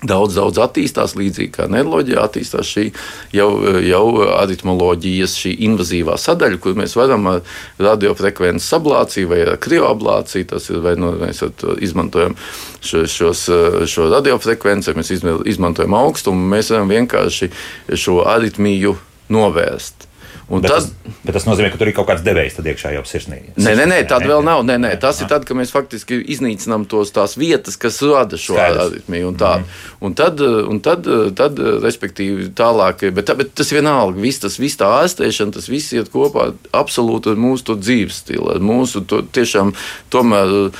[0.02, 2.88] Daudz, daudz attīstās, līdzīgi kā neiroloģija, attīstās šī
[3.36, 3.48] jau,
[3.86, 7.42] jau aritmoloģijas, šī invazīvā sadaļa, kur mēs varam ar
[7.78, 11.44] radiofrekvences ablāciju vai krioablāciju, tas ir vai nu, mēs
[11.86, 12.34] izmantojam
[12.82, 13.46] šo, šos,
[13.94, 15.14] šo radiofrekvenci, mēs
[15.54, 17.52] izmantojam augstumu, mēs varam vienkārši
[17.94, 18.96] šo aritmiju
[19.30, 20.11] novērst.
[20.50, 23.02] Un bet, tas, tas, bet tas nozīmē, ka tur ir kaut kāds devējs iekšā jau
[23.08, 23.38] sirsnī.
[23.56, 24.64] Nē, nē, nē tāda vēl nav.
[24.66, 28.58] Nē, nē, tas ir tad, kad mēs faktiski iznīcinām tos tās vietas, kas rada šo
[28.60, 29.30] aritmiju.
[29.30, 29.78] Un, tā, mm.
[30.02, 31.06] un, tad, un tad,
[31.38, 36.10] tad, respektīvi, tālāk, bet, bet tas vienalga, viss tas viss tā ārstēšana, tas viss iet
[36.12, 39.72] kopā absolūti ar mūsu dzīves stilu, ar mūsu to, tiešām
[40.12, 40.72] tomēr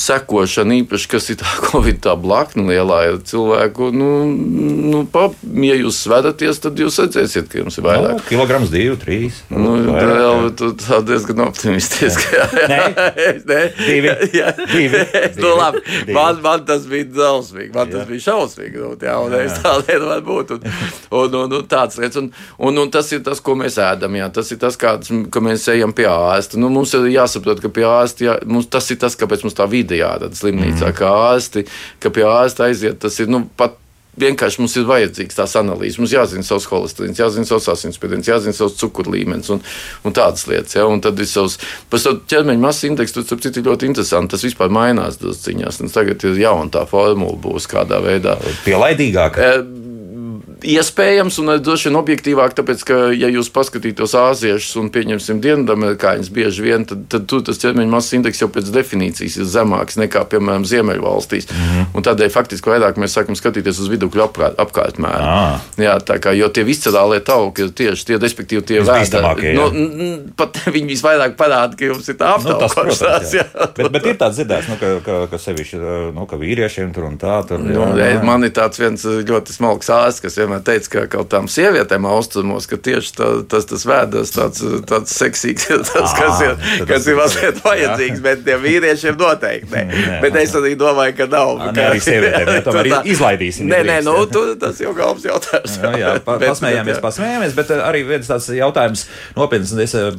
[0.00, 3.90] sekošanu, īpaši, kas ir tā Covid tā blakna lielā cilvēku.
[3.94, 5.28] Nu, nu, pa,
[5.68, 8.18] ja jūs svedaties, tad jūs redzēsiet, ka jums ir vairāk.
[8.18, 9.40] No, kilograms divi trīs.
[9.52, 12.40] Nu, vēl, tu tā diezgan optimistiski.
[12.72, 12.80] Nē,
[13.48, 13.60] Nē.
[13.78, 14.12] divi.
[14.38, 15.02] Jā, divi.
[15.42, 15.82] nu, labi.
[15.84, 16.16] Divi.
[16.16, 17.98] Man, man tas bija drausmīgi, man jā.
[17.98, 18.80] tas bija šausmīgi.
[18.80, 19.42] Nu, jā, un jā.
[19.46, 20.54] es tā lieta var būt.
[20.56, 20.66] Un,
[21.20, 22.20] un, un, un tāds lietas.
[22.22, 24.18] Un, un, un tas ir tas, ko mēs ēdam.
[24.20, 24.30] Jā.
[24.34, 26.60] Tas ir tas, kāds, ka mēs ejam pie ārsta.
[26.60, 29.68] Nu, mums ir jāsaprot, ka pie ārsta, jā, mums, tas ir tas, kāpēc mums tā
[29.70, 30.98] vide jādara slimnīcā, mm.
[30.98, 31.66] kā ārsti,
[32.02, 33.00] ka pie ārsta aiziet.
[33.04, 33.78] Tas ir nu, pat
[34.20, 35.98] vienkārši mums ir vajadzīgs tās analīzes.
[36.00, 39.62] Mums jāzina savs holesterīns, jāzina savs asinsspiediens, jāzina savs cukuru līmenis un,
[40.04, 40.76] un tādas lietas.
[40.78, 40.86] Ja?
[40.90, 41.58] Un tad ir savs
[41.90, 44.34] ķermeņa masas indeks, tas ir ļoti interesanti.
[44.34, 45.82] Tas vispār mainās tas ziņās.
[45.94, 48.38] Tagad ir jauna tā formula, būs kādā veidā.
[48.66, 49.38] Pielaidīgāk.
[49.38, 49.52] E,
[50.64, 56.64] iespējams un droši vien objektīvāk, tāpēc, ka, ja jūs paskatītos āziešus un pieņemsim dienvidamerikāņus bieži
[56.64, 60.64] vien, tad, tad tur tas ķermeņa masas indeks jau pēc definīcijas ir zemāks nekā, piemēram,
[60.68, 61.48] Ziemeļvalstīs.
[61.50, 61.86] Mm -hmm.
[61.94, 65.28] Un tādēļ faktiski vairāk mēs sākam skatīties uz vidukļu apkārt, apkārtmēru.
[65.28, 65.60] Ah.
[65.80, 69.54] Jā, tā kā, jo tie viscerālie tauki ir tieši tie, respektīvi, tie vēdi.
[69.54, 69.68] Nu,
[70.36, 73.32] pat viņi visvairāk parāda, ka jums ir tā aptaukošanās.
[73.32, 73.46] Nu, jā.
[73.76, 75.82] bet, bet ir tāds dzirdēts, nu, ka, ka, ka sevišķi,
[76.14, 77.40] nu, ka vīriešiem tur un tā.
[77.48, 78.22] Tur, jā, nu, jā.
[78.24, 82.06] Man ir tāds viens ļoti smalks ārsts, kas vienmēr vienmēr teica, ka kaut tām sievietēm
[82.06, 86.54] austrumos, ka tieši tā, tas, tas vēders tāds, tāds seksīgs tas, kas ir,
[86.88, 88.24] kas ir mazliet vajadzīgs, jā.
[88.24, 89.84] bet tiem vīriešiem noteikti ne.
[89.84, 91.54] Nē, bet es arī domāju, ka nav.
[91.58, 93.70] Nē, ka, arī sievietēm, ja tomēr tā, izlaidīsim.
[93.70, 95.78] Nē, nē, nu, tu, tas jau galvas jautājums.
[95.80, 99.06] Jā, jā pa, bet, pasmējāmies, bet, pasmējāmies, bet arī viens tāds jautājums
[99.38, 100.10] nopietns, un es eh,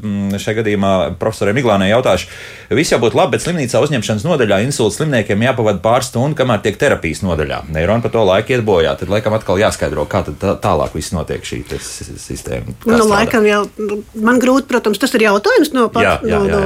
[0.42, 2.32] šajā gadījumā profesorai Miglānai jautāšu.
[2.76, 6.80] Viss jau būtu labi, bet slimnīcā uzņemšanas nodaļā insulta slimniekiem jāpavada pāris stundu, kamēr tiek
[6.82, 7.62] terapijas nodaļā.
[7.76, 8.96] Neironi par to laiku iet bojā.
[8.98, 12.76] Tad laikam atkal jāskaidro, kā tad tā, tālāk viss notiek šī sistēma.
[12.88, 13.62] Nu, laikam jau
[14.16, 16.20] man grūti, protams, tas ir jautājums no paša.
[16.26, 16.66] No, no,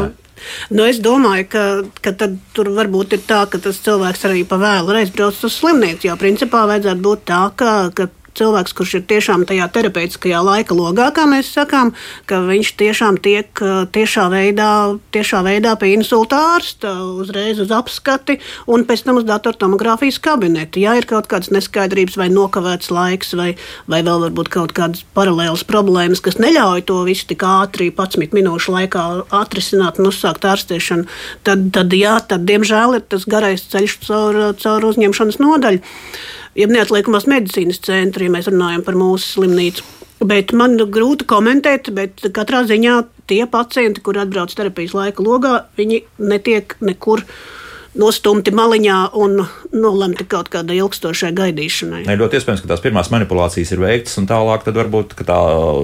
[0.72, 1.64] Nu, es domāju, ka,
[2.04, 2.14] ka
[2.56, 6.08] tur varbūt ir tā, ka tas cilvēks arī pa vēlu reiz brauc uz slimnīcu.
[6.08, 8.08] Jo principā vajadzētu būt tā, ka, ka
[8.40, 11.92] cilvēks, kurš ir tiešām tajā terapeitiskajā laika logā, kā mēs sakām,
[12.30, 13.64] ka viņš tiešām tiek
[13.96, 14.72] tiešā veidā,
[15.16, 18.40] tiešā veidā pie insulta ārsta, uzreiz uz apskati
[18.72, 20.82] un pēc tam uz datortomogrāfijas kabinetu.
[20.84, 23.52] Ja ir kaut kādas neskaidrības vai nokavēts laiks, vai,
[23.92, 28.76] vai vēl varbūt kaut kādas paralēlas problēmas, kas neļauj to visu tik ātri, 11 minūšu
[28.76, 29.06] laikā
[29.42, 31.08] atrisināt un uzsākt ārstēšanu,
[31.48, 35.84] tad, tad, jā, tad diemžēl ir tas garais ceļš caur, caur uzņemšanas nodaļu
[36.58, 39.86] jeb neatliekamās medicīnas centri, ja mēs runājam par mūsu slimnīcu.
[40.30, 42.98] Bet man grūti komentēt, bet katrā ziņā
[43.30, 47.24] tie pacienti, kur atbrauc terapijas laika logā, viņi netiek nekur
[48.00, 49.40] nostumti maliņā un
[49.76, 52.02] nolemti kaut kādai ilgstošai gaidīšanai.
[52.08, 55.38] Ne, ļoti iespējams, ka tās pirmās manipulācijas ir veiktas, un tālāk varbūt tā,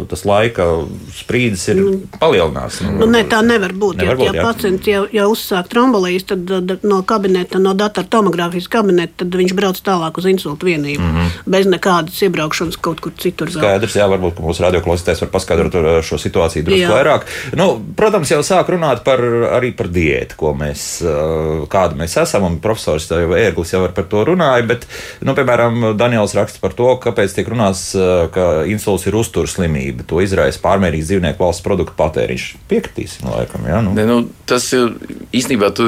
[0.09, 0.65] tas laika
[1.13, 2.17] sprīdis ir mm.
[2.21, 2.81] palielināts.
[2.85, 4.01] Nu, nu, ne, tā nevar būt.
[4.01, 6.49] Nevar būt ja, ja pacients jau, jau uzsāk trombolijas, tad
[6.85, 11.03] no kabineta, no datortomogrāfijas kabineta, tad viņš brauc tālāk uz insultu vienību.
[11.03, 11.45] Mm -hmm.
[11.57, 13.51] Bez nekādas iebraukšanas kaut kur citur.
[13.53, 17.29] Skaidrs, jā, varbūt mūsu radioklausītājs var paskaidrot uh, šo situāciju drusku vairāk.
[17.53, 19.21] Nu, protams, jau sāk runāt par,
[19.59, 24.23] arī par diētu, ko mēs, uh, kādu mēs esam, un profesors Ērglis jau par to
[24.27, 24.87] runāja, bet,
[25.25, 27.87] nu, piemēram, Daniels raksta par to, kāpēc tiek runāts,
[28.35, 30.05] ka insults ir uzturs slimība.
[30.09, 32.47] To izraisa pārmērīgs dzīvnieku valsts produktu patēriņš.
[32.71, 33.81] Piekritīsim, laikam, jā.
[33.85, 33.95] Nu.
[33.97, 34.95] Ne, nu, tas ir
[35.35, 35.87] īstenībā tu,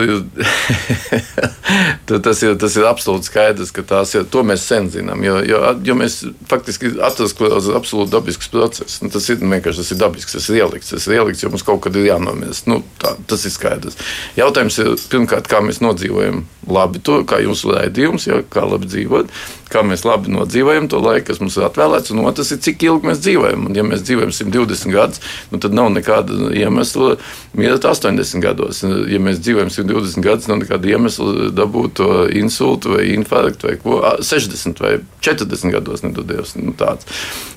[2.07, 4.27] tu, tas, ir, tas ir absolūti skaidrs, ka tās ir.
[4.31, 6.19] To mēs sen zinām, jo, jo, jo mēs
[6.49, 9.01] faktiski atrodamies absolūti dabisks process.
[9.03, 11.65] Nu, tas ir vienkārši tas ir dabisks, tas ir ielikts, tas ir ielikts, jo mums
[11.67, 12.69] kaut kad ir jānomirst.
[12.71, 13.97] Nu, tā, tas ir skaidrs.
[14.37, 19.31] Jautājums ir pirmkārt, kā mēs nodzīvojam labi to, kā jūs raidījums, ja, kā labi dzīvot,
[19.71, 23.09] kā mēs labi nodzīvojam to laiku, kas mums ir atvēlēts, un otrs ir, cik ilgi
[23.09, 23.67] mēs dzīvojam.
[23.69, 27.17] Un, ja mēs dzīvojam 120 gadus, nu, tad nav nekāda iemesla
[27.57, 28.83] mirt 80 gados.
[29.11, 33.99] Ja mēs dzīvojam 120 gadus, nav nekāda iemesla dabūt to insultu vai infarktu vai ko
[34.23, 36.05] 60 vai 40 gados.
[36.05, 37.07] Nedodies, nu, tāds.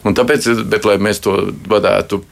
[0.04, 1.37] un tāpēc, bet, lai mēs to
[1.70, 2.22] varētu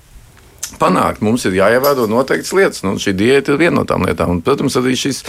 [0.81, 1.23] panākt.
[1.25, 2.83] Mums ir jāievēro noteiktas lietas.
[2.87, 4.37] Nu, šī diēta ir viena no tām lietām.
[4.37, 5.23] Un, protams, arī šis,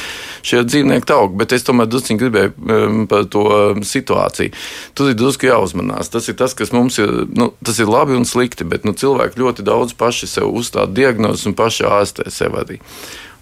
[0.46, 1.38] šie dzīvnieki aug.
[1.40, 4.54] Bet es tomēr drusku gribēju um, par to um, situāciju.
[4.98, 6.12] Tur ir drusku jāuzmanās.
[6.14, 7.14] Tas ir tas, kas mums ir.
[7.36, 11.48] Nu, tas ir labi un slikti, bet nu, cilvēki ļoti daudz paši sev uzstāda diagnozes
[11.50, 12.80] un paši ārstē sev arī.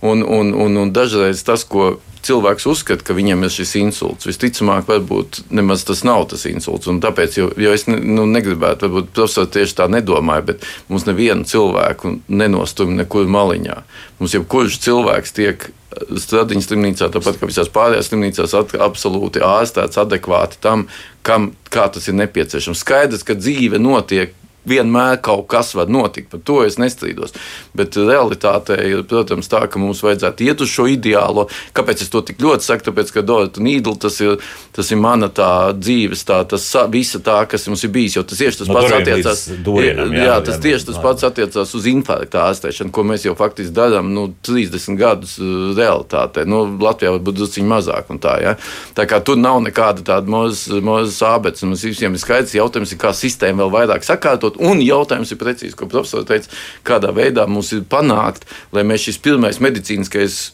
[0.01, 1.95] Un, un, un, un dažreiz tas, ko
[2.27, 6.89] cilvēks uzskata, ka viņam ir šis insults, visticamāk, varbūt nemaz tas nav tas insults.
[7.03, 11.47] Tāpēc, jo, jo es ne, nu, negribētu, varbūt profesori tieši tā nedomāja, bet mums nevienu
[11.47, 13.81] cilvēku nenostum nekur maliņā.
[14.19, 18.53] Mums jau kurš cilvēks tiek Stradiņas slimnīcā, tāpat kā visās pārējās slimnīcās,
[18.85, 20.83] absolūti ārstēts adekvāti tam,
[21.25, 22.83] kam, kā tas ir nepieciešams.
[22.83, 24.35] Skaidrs, ka dzīve notiek
[24.67, 27.35] vienmēr kaut kas var notikt, par to es nestrīdos.
[27.77, 31.47] Bet realitāte ir, protams, tā, ka mums vajadzētu iet uz šo ideālo.
[31.77, 32.87] Kāpēc es to tik ļoti saku?
[32.89, 34.37] Tāpēc, ka Dorota Nīdla tas ir,
[34.75, 38.17] tas ir mana tā dzīves, tā, tas visa tā, kas mums ir bijis.
[38.19, 39.43] Jo tas tieši tas no pats attiecās.
[39.65, 43.35] Durienam, jā, jā, tas jā, tieši tas pats attiecās uz infarkta ārstēšanu, ko mēs jau
[43.37, 46.45] faktiski darām nu, 30 gadus uh, realitātē.
[46.49, 48.11] Nu, Latvijā varbūt drusciņi mazāk.
[48.23, 48.53] Tā, ja?
[48.97, 51.65] tā kā tur nav nekāda tāda mazas ābeces.
[51.67, 55.75] Mums visiem ir skaidrs jautājums, ir, kā sistēma vēl vairāk sakārtot Un jautājums ir precīzi,
[55.77, 56.53] ko profesors teica,
[56.87, 60.47] kādā veidā mums ir panākt, lai mēs šis pirmais medicīniskais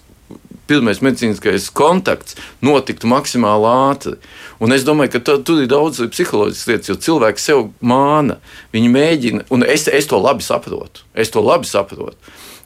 [0.67, 4.15] pirmais medicīniskais kontakts notiktu maksimāli ātri.
[4.63, 8.39] Un es domāju, ka tā, tur ir daudz psiholoģiskas lietas, jo cilvēks sev māna.
[8.75, 11.03] Viņi mēģina, un es, es to labi saprotu.
[11.13, 12.15] Es to labi saprotu.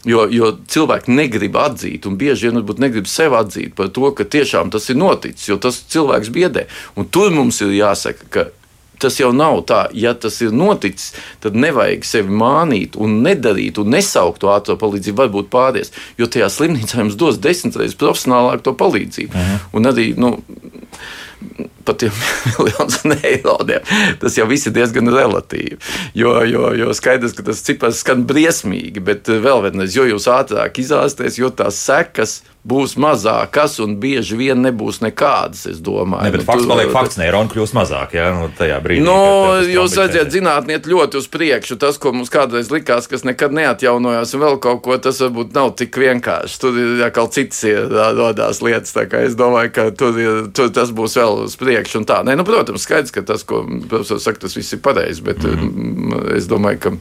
[0.07, 4.69] Jo, jo cilvēki negrib atzīt, un bieži vien negrib sev atzīt par to, ka tiešām
[4.71, 6.67] tas ir noticis, jo tas cilvēks biedē.
[6.95, 8.45] Un tur mums ir jāsaka, ka
[9.01, 9.83] tas jau nav tā.
[9.97, 15.19] Ja tas ir noticis, tad nevajag sevi mānīt un nedarīt un nesaukt to ātrā palīdzību,
[15.23, 15.93] varbūt pāries.
[16.19, 19.33] Jo tajā slimnīcā jums dos desmit reizes profesionālāk to palīdzību.
[19.33, 19.63] Mhm.
[19.77, 20.35] Un arī, nu,
[21.87, 22.11] pat tiem
[22.57, 23.57] miljoniem eiro.
[24.21, 25.79] Tas jau viss ir diezgan relatīvi.
[26.17, 30.81] Jo, jo, jo skaidrs, ka tas cipars skan briesmīgi, bet vēl vienreiz, jo jūs ātrāk
[30.83, 35.63] izāsties, jo tās sekas būs mazākas un bieži vien nebūs nekādas.
[35.67, 38.15] Ne, bet nu, fakts paliek fakts, neironi kļūst mazāk.
[38.17, 39.05] Jā, nu, tajā brīdī.
[39.05, 39.15] Nu,
[39.71, 41.77] jūs redzat, zinātniet ļoti uz priekšu.
[41.79, 45.73] Tas, ko mums kādreiz likās, kas nekad neatjaunojās, un vēl kaut ko, tas varbūt nav
[45.79, 46.59] tik vienkārši.
[46.63, 47.63] Tur ir jau kaut citas
[48.19, 48.95] radās lietas.
[49.21, 50.19] Es domāju, ka tur,
[50.57, 52.03] tur tas būs vēl uz priekšu.
[52.27, 55.21] Nē, nu, protams, skaidrs, ka tas, ko profesors saka, tas viss ir pareizi.
[55.21, 56.35] Bet mm -hmm.
[56.37, 56.97] es domāju, ka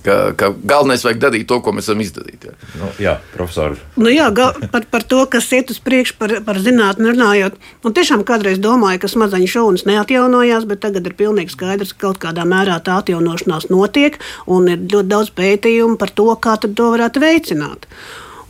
[0.00, 2.46] Ka, ka galvenais vajag darīt to, ko mēs esam izdarījuši.
[2.48, 3.74] Jā, nu, jā profesor.
[4.00, 7.58] Nu, jā, gal, par, par to, kas iet uz priekšu, par, par zinātnē runājot.
[7.84, 12.22] Un tiešām kādreiz domāju, ka smadzeņu šūnas neatjaunojās, bet tagad ir pilnīgi skaidrs, ka kaut
[12.22, 14.16] kādā mērā tā atjaunošanās notiek.
[14.48, 17.84] Un ir ļoti daudz pētījumu par to, kā to varētu veicināt.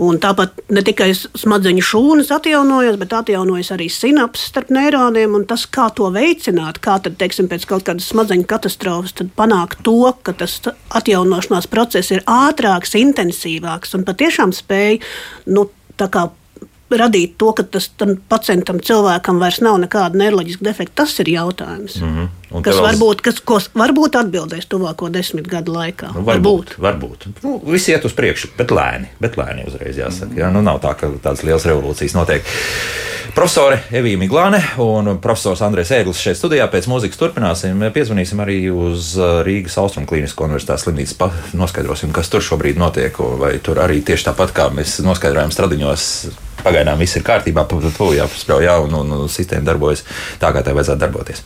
[0.00, 5.36] Un tāpat ne tikai smadzeņu šūnas atjaunojas, bet atjaunojas arī sinapses starp neironiem.
[5.50, 10.32] Tas, kā to veicināt, kā tad, teiksim, pēc kaut kādas smadzeņu katastrofas panākt to, ka
[10.32, 10.56] tas
[10.96, 15.02] atjaunošanās process ir ātrāks, intensīvāks un patiešām spēj
[15.52, 15.68] nu,
[16.98, 17.88] radīt to, ka tas
[18.28, 22.00] pacientam, cilvēkam vairs nav nekāda neiroloģiska defekta, tas ir jautājums.
[22.00, 22.28] Mm -hmm.
[22.66, 26.10] Kas varbūt, kas, ko varbūt atbildēs tuvāko desmit gadu laikā.
[26.14, 26.74] Nu, varbūt.
[26.82, 27.26] varbūt.
[27.44, 29.06] Nu, viss iet uz priekšu, bet lēni.
[29.22, 30.34] Bet lēni uzreiz jāsaka.
[30.34, 32.42] Jā, nu, nav tā, ka tādas lielas revolūcijas notiek.
[33.34, 36.66] Profesore Evija Miglāne un profesors Andrēs Ērglis šeit studijā.
[36.72, 37.86] Pēc mūzikas turpināsim.
[37.94, 41.30] Piezvanīsim arī uz uh, Rīgas Austrum Klinisko universitātes slimnīcu.
[41.54, 43.14] Noskaidrosim, kas tur šobrīd notiek.
[43.38, 46.06] Vai tur arī tieši tāpat kā mēs noskaidrojam stradiņos
[46.64, 50.04] pagaidām viss ir kārtībā, to jāpaspļauj, jā, un, un, un sistēma darbojas
[50.40, 51.44] tā, kā tai vajadzētu darboties.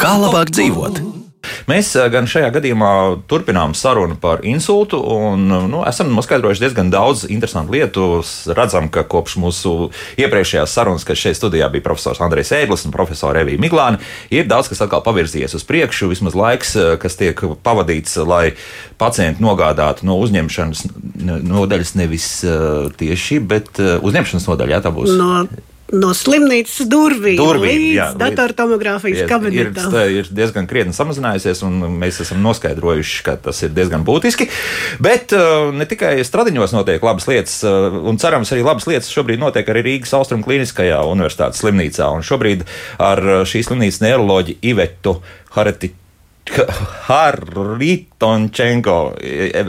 [0.00, 1.25] Kā labāk dzīvot?
[1.66, 2.90] Mēs eh, gan šajā gadījumā
[3.30, 8.06] turpinām sarunu par insultu, un nu, esam noskaidrojuši diezgan daudz interesantu lietu.
[8.54, 9.74] Redzam, ka kopš mūsu
[10.22, 13.98] iepriekšējās sarunas, kad šeit studijā bija profesors Andrejs Ēglis un profesora Evija Miglāna,
[14.30, 16.12] ir daudz kas atkal pavirzījies uz priekšu.
[16.14, 18.52] Vismaz laiks, eh, kas tiek pavadīts, lai
[19.00, 20.86] pacientu nogādātu no uzņemšanas
[21.26, 25.16] nodaļas nevis uh, tieši, bet uh, uzņemšanas nodaļā tā būs.
[25.18, 25.46] No
[25.94, 29.94] no slimnīcas durvīm, durvīm līdz jā, datortomogrāfijas ir, kabinetam.
[29.94, 34.48] Ir, ir diezgan krietni samazinājusies, un mēs esam noskaidrojuši, ka tas ir diezgan būtiski.
[35.02, 39.42] Bet uh, ne tikai stradiņos notiek labas lietas, uh, un cerams, arī labas lietas šobrīd
[39.42, 42.10] notiek arī Rīgas Austrum Kliniskajā universitātes slimnīcā.
[42.16, 42.66] Un šobrīd
[43.02, 45.20] ar uh, šīs slimnīcas neiroloģi Ivetu
[45.54, 46.05] Haretiku.
[47.06, 48.96] Haritončenko.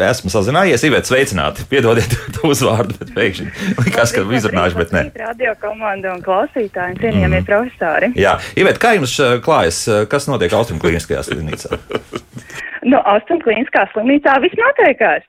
[0.09, 1.65] Esmu sazinājies, Ivets, sveicināti.
[1.71, 3.47] Piedodiet to uzvārdu, bet pēkšņi
[3.85, 5.03] likās, ka izrunāšu, bet nē.
[5.21, 7.47] Radio komanda un klausītāji, cienījamie mm.
[7.49, 8.11] profesori.
[8.19, 11.81] Jā, Ivet, kā jums eh, klājas, kas notiek Austrumklīniskajā slimnīcā?
[12.91, 15.25] no Austrumklīniskā slimnīcā viss notiekās.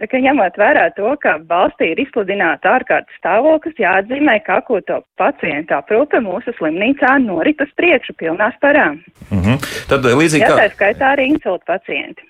[0.00, 5.76] Tā kā ņemot vērā to, ka valstī ir izsludināta ārkārtas stāvoklis, jāatzīmē, ka akūto pacientu
[5.76, 8.94] aprūpe mūsu slimnīcā norit uz priekšu pilnā sparā.
[9.28, 9.66] Mm -hmm.
[9.92, 10.56] Tad eh, līdzīgi kā...
[10.56, 12.24] Tā skaitā arī insulta pacienti.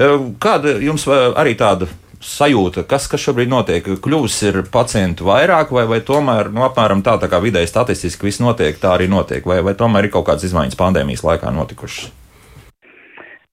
[0.00, 1.86] Eh, kāda jums eh, arī tāda
[2.20, 3.86] sajūta, kas, kas šobrīd notiek?
[3.86, 8.40] Kļūs ir pacientu vairāk, vai, vai tomēr nu, apmēram tā, tā kā vidēji statistiski viss
[8.40, 12.23] notiek, tā arī notiek, vai, vai tomēr ir kaut kādas izmaiņas pandēmijas laikā notikušas?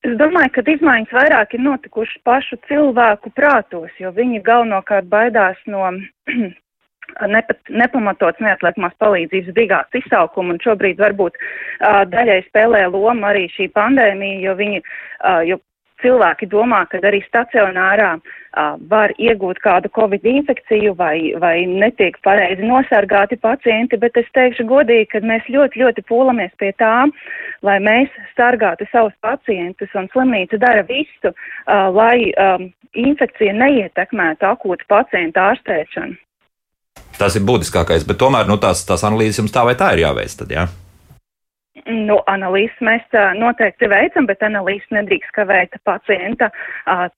[0.01, 5.83] Es domāju, ka izmaiņas vairāk ir notikušas pašu cilvēku prātos, jo viņi galvenokārt baidās no
[7.35, 13.69] nepat, nepamatots neatliekamās palīdzības brigādes izsaukuma, un šobrīd varbūt uh, daļai spēlē lomu arī šī
[13.77, 15.61] pandēmija, jo viņi, uh, jo
[16.03, 22.67] cilvēki domā, ka arī stacionārā uh, var iegūt kādu covid infekciju vai, vai netiek pareizi
[22.67, 27.07] nosargāti pacienti, bet es teikšu godīgi, ka mēs ļoti, ļoti pūlamies pie tā,
[27.65, 34.87] lai mēs sargātu savus pacientus, un slimnīca dara visu, uh, lai um, infekcija neietekmētu akūtu
[34.91, 36.19] pacientu ārstēšanu.
[37.17, 40.33] Tas ir būtiskākais, bet tomēr nu, tās, tās analīzes jums tā vai tā ir jāveic.
[40.39, 40.65] Tad, ja?
[41.89, 46.51] Nu, analīzes mēs noteikti veicam, bet analīzes nedrīkst kavēt pacienta,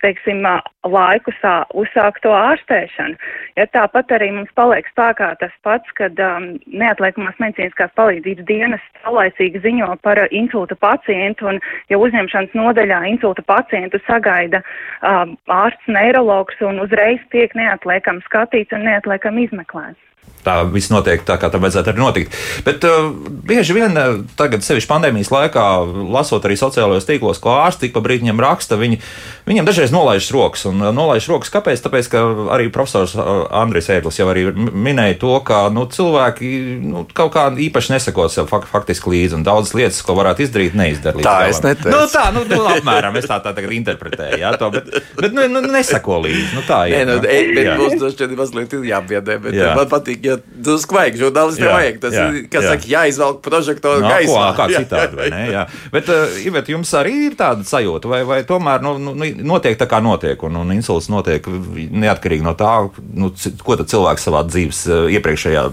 [0.03, 0.45] teiksim,
[0.87, 3.17] laiku sā, uzsākt to ārstēšanu.
[3.59, 9.63] Ja tāpat arī mums paliek spēkā tas pats, kad um, neatliekamās medicīniskās palīdzības dienas saulaicīgi
[9.65, 11.59] ziņo par insulta pacientu, un
[11.91, 14.63] ja uzņemšanas nodaļā insulta pacientu sagaida
[15.01, 20.12] um, ārsts neirologs un uzreiz tiek neatliekam skatīts un neatliekam izmeklēts
[20.43, 22.37] tā viss notiek tā, kā tam vajadzētu arī notikt.
[22.67, 23.09] Bet uh,
[23.47, 25.65] bieži vien uh, tagad, sevišķi pandēmijas laikā,
[26.13, 28.99] lasot arī sociālajos tīklos, ko ārsti pa brīdim raksta, viņi,
[29.47, 30.67] viņiem dažreiz nolaiž rokas.
[30.69, 31.83] Un uh, nolaiž rokas kāpēc?
[31.83, 32.23] Tāpēc, ka
[32.55, 36.51] arī profesors uh, Andris Ēglis jau arī minēja to, ka nu, cilvēki
[36.83, 40.77] nu, kaut kā īpaši nesako sev fak faktiski līdzi, un daudzas lietas, ko varētu izdarīt,
[40.77, 41.23] neizdara.
[41.23, 41.93] Tā es neteicu.
[41.93, 45.47] Nu, tā, nu, nu, apmēram es tā, tā tagad interpretēju, jā, to, bet, bet nu,
[45.51, 46.45] nu, nesako līdzi.
[46.57, 46.99] Nu, tā ir.
[46.99, 49.73] Nē, nu, e, bet mums tas šķiet mazliet jābiedē, bet jā.
[49.77, 51.99] man patīk, ja drusku vajag, žurnālisti vajag.
[52.03, 52.73] Tas jā, ir, kas jā.
[52.73, 54.47] saka, jāizvelk prožektoru no, gaismā.
[54.57, 55.43] Kā, kā citādi, vai ne?
[55.53, 55.63] Jā.
[55.93, 59.15] Bet, uh, Ivet, jums arī ir tāda sajūta, vai, vai tomēr nu, nu,
[59.53, 62.75] notiek tā, kā notiek, un, un insults notiek neatkarīgi no tā,
[63.13, 63.31] nu,
[63.63, 65.65] ko cilvēks savā dzīves uh, iepriekšējā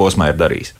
[0.00, 0.76] posmā ir darījis?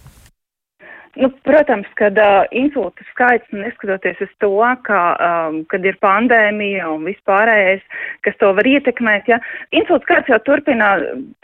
[1.15, 4.55] Nu, protams, ka uh, insultu skaits, neskatoties uz to,
[4.87, 7.83] ka, um, kad ir pandēmija un vispārējais,
[8.25, 9.37] kas to var ietekmēt, ja,
[9.77, 10.95] insultu skaits jau turpina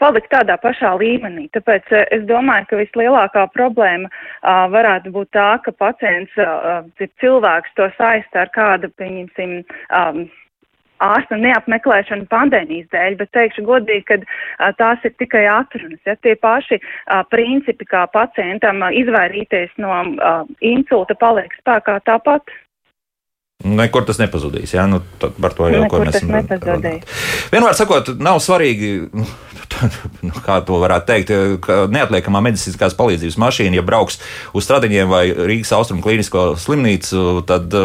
[0.01, 1.45] palikt tādā pašā līmenī.
[1.53, 6.81] Tāpēc uh, es domāju, ka vislielākā problēma uh, varētu būt tā, ka pacients, uh,
[7.21, 9.59] cilvēks to saista ar kādu, pieņemsim,
[9.93, 10.25] um,
[11.03, 15.99] ārsta neapmeklēšanu pandēmijas dēļ, bet teikšu godīgi, ka tās ir tikai atrunas.
[16.07, 20.33] Ja, tie paši a, principi, kā pacientam a, izvairīties no a,
[20.65, 22.51] insulta, paliek spēkā tāpat.
[23.59, 24.71] Nekur tas nepazudīs.
[24.71, 27.01] Jā, nu, par to jau Nekur mēs esam runājuši.
[27.51, 28.95] Vienmēr sakot, nav svarīgi.
[30.25, 31.29] Nu, kā to varētu teikt,
[31.63, 34.17] ka neatliekamā medicīniskās palīdzības mašīna, ja brauks
[34.57, 37.77] uz Stradiņiem vai Rīgas austrumu klīnisko slimnīcu, tad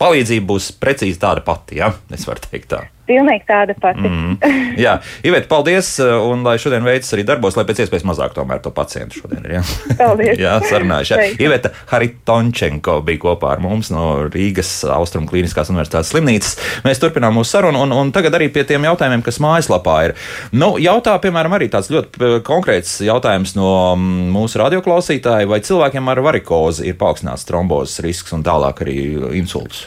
[0.00, 1.80] palīdzība būs precīzi tāda pati.
[1.80, 1.92] Ja?
[2.12, 2.84] Es varu teikt tā.
[3.06, 4.02] Pilnīgi tāda pati.
[4.02, 4.36] Mm.
[4.80, 5.92] Jā, Iveta, paldies.
[6.02, 9.58] Un lai šodien veicas arī darbos, lai pēc iespējas mazāk tomēr to pacientu šodien ir.
[9.58, 9.62] Ja?
[9.98, 10.40] Paldies.
[10.44, 11.36] jā, sarunājuši.
[11.42, 16.56] Iveta Haritončenko bija kopā ar mums no Rīgas Austrum Kliniskās Universitātes slimnīcas.
[16.86, 20.16] Mēs turpinām mūsu sarunu un, un tagad arī pie tiem jautājumiem, kas mājaslapā ir.
[20.56, 26.24] Nu, jautā, piemēram, arī tāds ļoti konkrēts jautājums no mm, mūsu radioklausītāja, vai cilvēkiem ar
[26.26, 28.98] varikozi ir paaugstināts trombozes risks un tālāk arī
[29.38, 29.86] insults?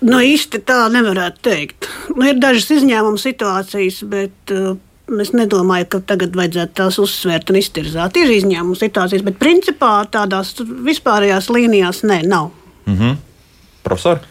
[0.00, 1.88] Nu, īsti tā nevarētu teikt.
[2.14, 4.78] Nu, ir dažas izņēmuma situācijas, bet uh,
[5.20, 8.16] es nedomāju, ka tagad vajadzētu tās uzsvērt un iztirzāt.
[8.16, 12.50] Ir izņēmuma situācijas, bet principā tādās vispārējās līnijās nē, nav.
[12.86, 13.16] Mm -hmm.
[13.84, 14.24] Profesor?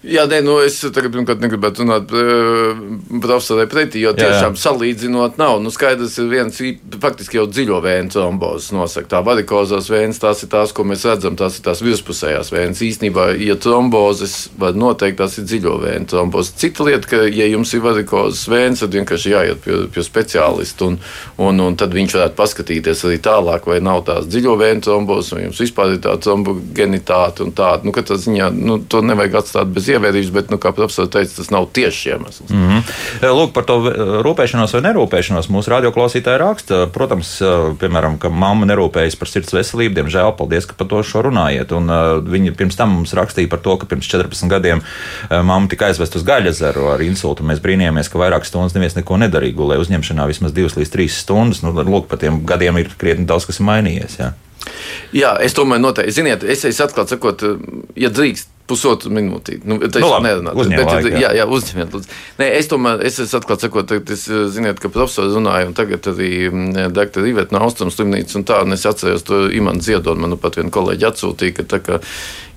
[0.00, 2.78] Jā, nē, nu es tagad pirmkārt negribētu runāt uh,
[3.20, 4.60] profesorai pretī, jo tiešām jā, jā.
[4.62, 5.58] salīdzinot nav.
[5.60, 6.60] Nu, skaidrs ir viens,
[7.02, 9.10] faktiski jau dziļo vēju trombozes nosaka.
[9.12, 12.80] Tā varikozās vējas, tās ir tās, ko mēs redzam, tās ir tās virspusējās vējas.
[12.86, 16.54] Īsnībā, ja trombozes var noteikt, tās ir dziļo vēju trombozes.
[16.62, 20.96] Cita lieta, ka, ja jums ir varikozās vējas, tad vienkārši jāiet pie, pie speciālista, un,
[21.44, 25.44] un, un tad viņš varētu paskatīties arī tālāk, vai nav tās dziļo vēju trombozes, vai
[25.44, 27.84] jums vispār ir tā trombogenitāte un tāda.
[27.84, 31.50] Nu, tā ziņā, nu, to nevajag atstāt bez ievērības, bet, nu, kā profesors teica, tas
[31.52, 32.50] nav tieši iemesls.
[32.50, 33.30] Mm -hmm.
[33.38, 33.76] Lūk, par to
[34.26, 36.86] rūpēšanos vai nerūpēšanos mūsu radioklausītāji raksta.
[36.92, 37.38] Protams,
[37.80, 39.94] piemēram, ka mamma nerūpējas par sirds veselību.
[39.94, 41.72] Diemžēl, paldies, ka par to šo runājat.
[41.76, 45.68] Un, uh, viņi pirms tam mums rakstīja par to, ka pirms 14 gadiem uh, mamma
[45.68, 47.46] tika aizvest uz Gaļazeru ar insultu.
[47.46, 49.56] Mēs brīnījāmies, ka vairākas stundas neviens neko nedarīja.
[49.56, 51.62] Gulēja uzņemšanā vismaz 2 līdz 3 stundas.
[51.62, 54.20] Nu, lūk, pa tiem gadiem ir krietni daudz kas mainījies.
[54.20, 54.32] Jā.
[55.16, 57.42] Jā, es tomēr noteikti, ziniet, es, es atklāti sakot,
[57.98, 59.58] ja drīkst pusotru minūti.
[59.66, 61.32] Nu, tas nu, laiku, jā.
[61.36, 61.94] jā, uzņemiet.
[61.96, 62.18] Lūdzu.
[62.40, 66.30] Nē, es tomēr, es esmu atklāts sakot, es ziniet, ka profesori runāja, un tagad arī
[66.48, 70.34] mm, doktora Iveta no Austrums slimnīcas un tā, un es atceros to Imants Ziedonu, man
[70.34, 72.00] nu pat viena kolēģi atsūtīja, ka tā kā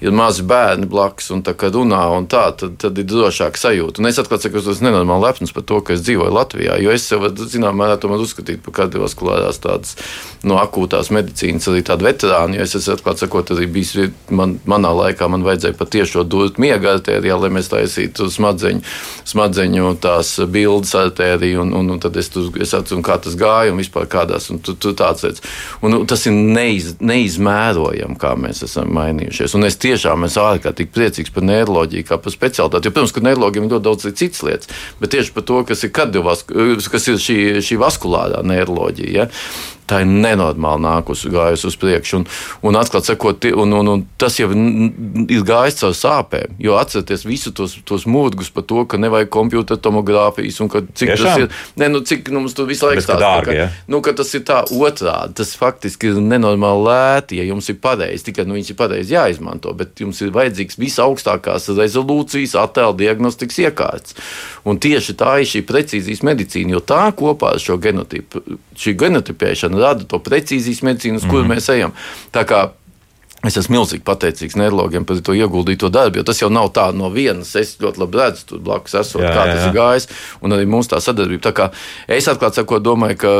[0.04, 4.02] ir mazi bērni blakus un tā kā runā un tā, tad, tad ir drošāk sajūta.
[4.02, 7.06] Un es atklāti sakot, es nenormāli lepns par to, ka es dzīvoju Latvijā, jo es
[7.08, 9.96] sev, zinām, mērā tomēr uzskatītu par kardiovaskulārās tādas
[10.44, 13.94] no akūtās medicīnas arī tādu veterānu, jo es esmu atklāti sakot, arī bijis
[14.28, 16.26] man, manā laikā man vajadzēja patiešām tiešo
[16.62, 18.84] miega artērijā, lai mēs taisītu smadzeņu,
[19.30, 23.82] smadzeņu tās bildes artēriju, un, un, un tad es, tur, atceru, kā tas gāja un
[23.82, 25.44] vispār kādās, un tu, tu tāds lietas.
[25.82, 29.56] Un nu, tas ir neiz, neizmērojami, kā mēs esam mainījušies.
[29.58, 32.90] Un es tiešām esmu ārkārtīgi priecīgs par neiroloģiju, kā par specialitāti.
[32.90, 35.94] Jo, protams, ka neiroloģiem ir ļoti daudz citas lietas, bet tieši par to, kas ir
[36.92, 39.14] kas ir šī, šī vaskulārā neiroloģija.
[39.14, 39.30] Ja?
[39.90, 42.20] Tā ir nenormāli nākusi, gājusi uz priekšu.
[42.22, 42.28] Un,
[42.70, 46.56] un, atklāt, sakot, un, un, un tas jau ir gājis caur sāpēm.
[46.64, 51.14] Jo atcerieties visus tos, tos mūrgus par to, ka nevajag kompjutora tomogrāfijas un ka, cik
[51.14, 51.26] Tiešām?
[51.26, 51.62] tas ir.
[51.82, 53.70] Ne, nu, cik nu, mums tur visu laiku stāsta, dārgi, ja?
[53.92, 55.38] nu, ka tas ir tā otrādi.
[55.40, 58.28] Tas faktiski ir nenormāli lēti, ja jums ir pareizi.
[58.30, 64.18] Tikai nu, viņas ir pareizi jāizmanto, bet jums ir vajadzīgs visaugstākās rezolūcijas attēlu diagnostikas iekārts.
[64.68, 68.44] Un tieši tā ir šī precīzijas medicīna, jo tā kopā ar šo genotipu,
[68.78, 71.56] šī genotipēšana rada to precīzijas medicīnu, uz kuru mm -hmm.
[71.56, 71.94] mēs ejam.
[72.32, 72.70] Tā kā
[73.44, 77.10] Es esmu milzīgi pateicīgs neirologiem par to ieguldīto darbu, jo tas jau nav tā no
[77.12, 77.56] vienas.
[77.60, 79.56] Es ļoti labi redzu, tur blakus esot, jā, kā jā.
[79.56, 80.08] tas ir gājis,
[80.42, 81.44] un arī mums tā sadarbība.
[81.50, 81.66] Tā kā
[82.08, 83.34] es atklāti sakot, domāju, ka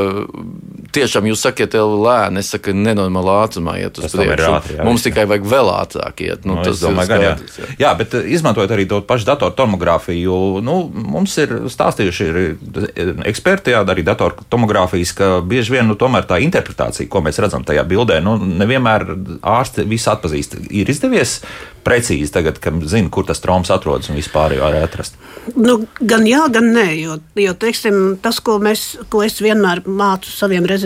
[0.96, 4.78] tiešām jūs sakiet, lēni, es saku, nenormāli ātrumā iet uz priekšu.
[4.86, 6.48] Mums tikai vajag vēl ātrāk iet.
[6.48, 7.34] Nu, no, tas domāju, gan, jā.
[7.60, 7.70] Jā.
[7.82, 13.74] jā, bet eh, izmantojot arī to pašu datoru tomogrāfiju, nu, mums ir stāstījuši ir eksperti,
[13.76, 17.86] jā, arī datoru tomogrāfijas, ka bieži vien nu, tomēr tā interpretācija, ko mēs redzam tajā
[17.90, 19.08] bildē, nu, nevienmēr
[19.42, 20.60] ārsti visu atpazīst.
[20.74, 21.40] Ir izdevies
[21.84, 25.18] precīzi tagad, kad zina, kur tas trombs atrodas un vispār jau var atrast?
[25.60, 26.86] Nu, gan jā, gan nē.
[27.02, 30.83] Jo, jo teiksim, tas, ko, mēs, ko es vienmēr mācu saviem rezidentiem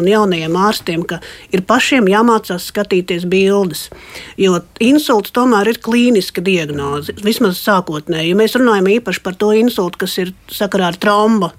[0.00, 1.20] un jaunajiem ārstiem, ka
[1.54, 3.88] ir pašiem jāmācās skatīties bildes.
[4.40, 8.32] Jo insults tomēr ir klīniska diagnoze, vismaz sākotnēji.
[8.32, 11.52] Ja mēs runājam īpaši par to insultu, kas ir sakarā ar trombu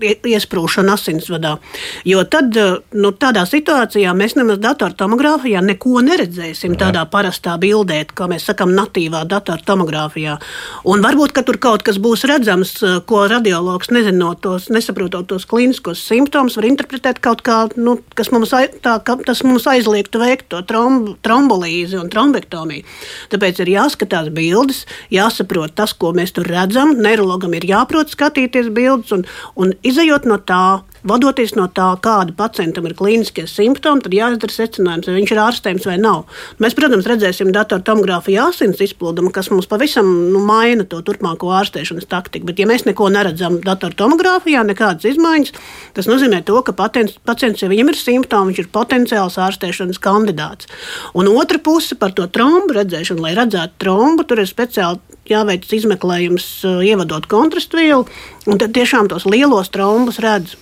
[0.00, 1.56] iesprūšana asinsvadā.
[2.04, 8.28] Jo tad, eh, nu, tādā situācijā mēs nemaz datortomogrāfijā neko neredzēsim tādā parastā bildē, kā
[8.30, 10.38] mēs sakām, natīvā datortomogrāfijā.
[10.84, 15.44] Un varbūt, ka tur kaut kas būs redzams, eh, ko radiologs nezinot tos, nesaprotot tos
[15.44, 20.62] klīniskos simptomus, var interpretēt kaut kā, nu, kas mums, tā, ka mums aizliegtu veikt to
[20.62, 22.84] tromb, trombolīzi un trombektomiju.
[23.30, 26.94] Tāpēc ir jāskatās bildes, jāsaprot tas, ko mēs tur redzam.
[27.04, 29.24] Neirologam ir jāprot skatīties bildes un,
[29.56, 35.08] un izējot no tā, Vadoties no tā, kāda pacientam ir klīniskie simptomi, tad jāizdara secinājums,
[35.10, 36.22] vai viņš ir ārstējams vai nav.
[36.64, 42.48] Mēs, protams, redzēsim datortomogrāfiju asins izplūdumu, kas mums pavisam nu, maina to turpmāko ārstēšanas taktiku.
[42.48, 45.52] Bet, ja mēs neko neredzam datortomogrāfijā, nekādas izmaiņas,
[45.98, 50.72] tas nozīmē to, ka pacients, pacients ja viņam ir simptomi, viņš ir potenciāls ārstēšanas kandidāts.
[51.12, 56.48] Un otra puse par to trombu redzēšanu, lai redzētu trombu, tur ir speciāli jāveic izmeklējums,
[56.84, 58.04] ievadot kontrastvielu,
[58.48, 60.56] un tad tiešām tos lielos trombus redz.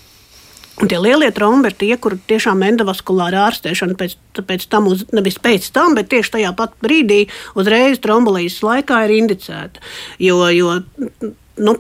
[0.83, 4.17] Un tie lielie trombi ir tie, kur tiešām endovaskulāra ārstēšana pēc,
[4.49, 7.21] pēc tam, uz, nevis pēc tam, bet tieši tajā pat brīdī,
[7.55, 9.85] uzreiz trombolīzes laikā ir indicēta.
[10.19, 10.75] Jo, jo
[11.61, 11.75] Nu,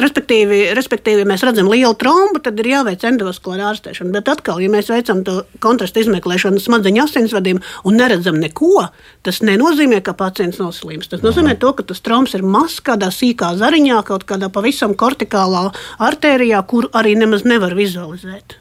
[0.00, 4.14] respektīvi, respektīvi, ja mēs redzam lielu trombu, tad ir jāveic endovaskulāra ārstēšana.
[4.14, 8.86] Bet atkal, ja mēs veicam to kontrastu izmeklēšanu smadzeņu asinsvadiem un neredzam neko,
[9.28, 11.12] tas nenozīmē, ka pacients nav slims.
[11.12, 15.68] Tas nozīmē, to, ka tas trombs ir mazs, kādā sīkā zariņā, kaut kādā pavisam kortikālā
[16.08, 18.56] artērijā, kur arī nemaz nevar vizualizēt.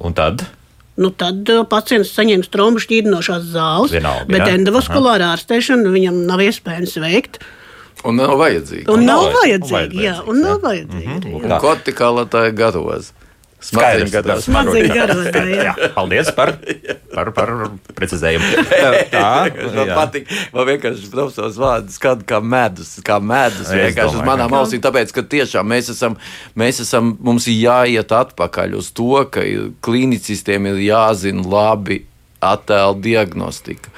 [0.00, 0.48] Un tad?
[0.96, 6.96] nu, tad uh, pacients saņems trombu šķīdinošās zāles, Vienalga, bet endovaskulārā ārstēšanu viņam nav iespējams
[7.04, 7.40] veikt.
[8.04, 8.88] Un nav vajadzīgi.
[8.92, 11.06] Un nav vajadzīgi, jā, un nav vajadzīgi.
[11.06, 11.44] Mm -hmm.
[11.44, 13.12] Un kortikāla tā ir.
[13.66, 14.44] Smadziņu gados.
[14.44, 15.62] Smadziņu gados, jā.
[15.64, 15.88] jā.
[15.94, 16.52] Paldies par,
[17.14, 17.52] par, par
[17.96, 18.50] precizējumu.
[19.14, 19.30] Tā,
[19.74, 20.28] man patīk.
[20.54, 25.24] Man vienkārši profesors vārds kā, kā medus, kā medus vienkārši uz manām ausīm, tāpēc, ka
[25.24, 26.18] tiešām mēs esam,
[26.54, 29.42] mēs esam, mums ir jāiet atpakaļ uz to, ka
[29.86, 32.04] klīnicistiem ir jāzina labi
[32.52, 33.92] attēlu diagnostika.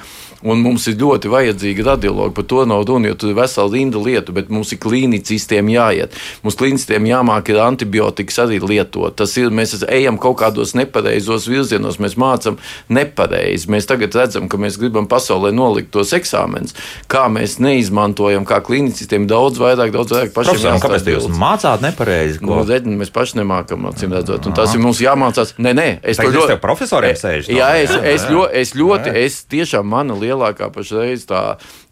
[0.47, 2.31] Un mums ir ļoti vajadzīga radiologa.
[2.37, 6.15] Par to nav runa, jo tur ir vesela rinda lietu, bet mums ir klīnicistiem jāiet.
[6.45, 9.17] Mums klīnicistiem jāmāk ir antibiotikas arī lietot.
[9.19, 13.67] Tas ir, mēs ejam kaut kādos nepareizos virzienos, mēs mācām nepareizi.
[13.75, 16.77] Mēs tagad redzam, ka mēs gribam pasaulē nolikt tos eksāmenus.
[17.11, 20.85] Kā mēs neizmantojam, kā klīnicistiem daudz vairāk, daudz vairāk pašiem jāstāsta.
[20.87, 22.39] Kāpēc jūs mācāt nepareizi?
[22.45, 22.61] Ko?
[22.61, 24.47] Nu, redz, mēs paši nemākam, acīm redzot.
[24.47, 25.57] Un tas ir mums jāmācās.
[25.59, 26.61] Nē, nē, es to ļoti.
[26.63, 27.51] Profesoriem sēž.
[27.51, 31.43] Jā, es, es, ļoti, es ļoti, es tiešām mana lielākā pašreiz tā,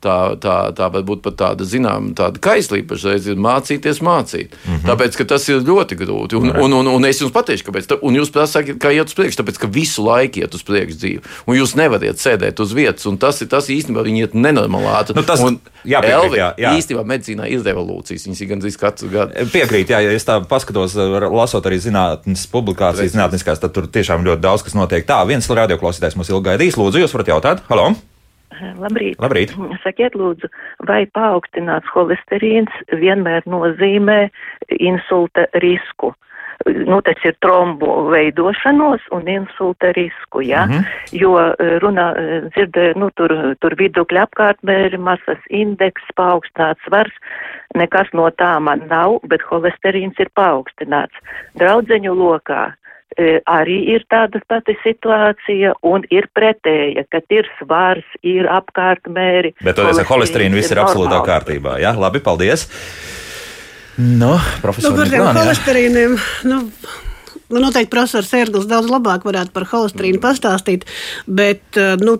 [0.06, 4.54] tā, tā, tā varbūt pat tāda, zinām, tāda kaislība pašreiz ir mācīties mācīt.
[4.54, 4.86] Mm -hmm.
[4.90, 6.38] Tāpēc, ka tas ir ļoti grūti.
[6.38, 7.96] Un, un, un, un es jums pateikšu, kāpēc.
[8.02, 11.22] Un jūs prasāt, kā iet uz priekšu, tāpēc, ka visu laiku iet uz priekšu dzīve.
[11.46, 13.06] Un jūs nevarat sēdēt uz vietas.
[13.06, 15.16] Un tas ir tas īstenībā, viņi iet nenormāli ātri.
[15.16, 16.74] Nu, tas, un, jā, piekrīt, jā, jā.
[16.78, 18.26] Īstenībā medicīnā ir revolūcijas.
[18.26, 19.46] Viņas ir gandrīz katru gadu.
[19.52, 20.94] Piekrīt, jā, ja es tā paskatos,
[21.32, 25.06] lasot arī zinātnes publikācijas, zinātniskās, tad tur tiešām ļoti daudz kas notiek.
[25.06, 26.76] Tā, viens radioklausītājs mums ilgi gaidīs.
[26.80, 27.64] Lūdzu, jūs varat jautāt?
[27.70, 27.94] Halo!
[28.80, 29.18] Labrīt.
[29.20, 29.52] Labrīt.
[29.82, 30.48] Sakiet, lūdzu,
[30.88, 34.28] vai paaugstināts holesterīns vienmēr nozīmē
[34.78, 36.14] insulta risku?
[36.64, 40.64] Nu, tas ir trombu veidošanos un insulta risku, ja?
[40.66, 40.84] Mm -hmm.
[41.12, 43.30] jo eh, runā, eh, dzirdēju, nu, tur,
[43.60, 47.12] tur vidukļa apkārtmēri, masas indeks, paaugstināts svars,
[47.74, 51.14] nekas no tā man nav, bet holesterīns ir paaugstināts.
[51.60, 52.72] Draudzeņu lokā
[53.48, 59.54] arī ir tāda pati situācija un ir pretēja, ka ir svars, ir apkārtmēri.
[59.64, 61.78] Bet toties ar holesterīnu viss ir absolūtā kārtībā.
[61.82, 62.68] Jā, labi, paldies.
[63.96, 66.16] Nu, profesor, nu, par tiem holesterīniem.
[66.48, 66.62] Nu,
[67.46, 70.82] Nu, noteikti profesors Sērgls daudz labāk varētu par holesterīnu pastāstīt,
[71.30, 72.16] bet e, nu,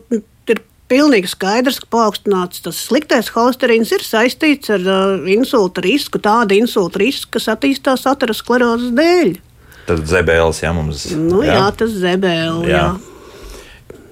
[0.47, 6.55] ir pilnīgi skaidrs, ka paaugstināts tas sliktais holesterīns ir saistīts ar uh, insulta risku, tādu
[6.61, 9.35] insulta risku, kas attīstās aterosklerozes dēļ.
[9.87, 11.05] Tad zebēlis, jā, mums.
[11.15, 12.71] Nu, jā, jā tas zebēlis.
[12.71, 12.87] Jā.
[12.87, 13.15] Jā.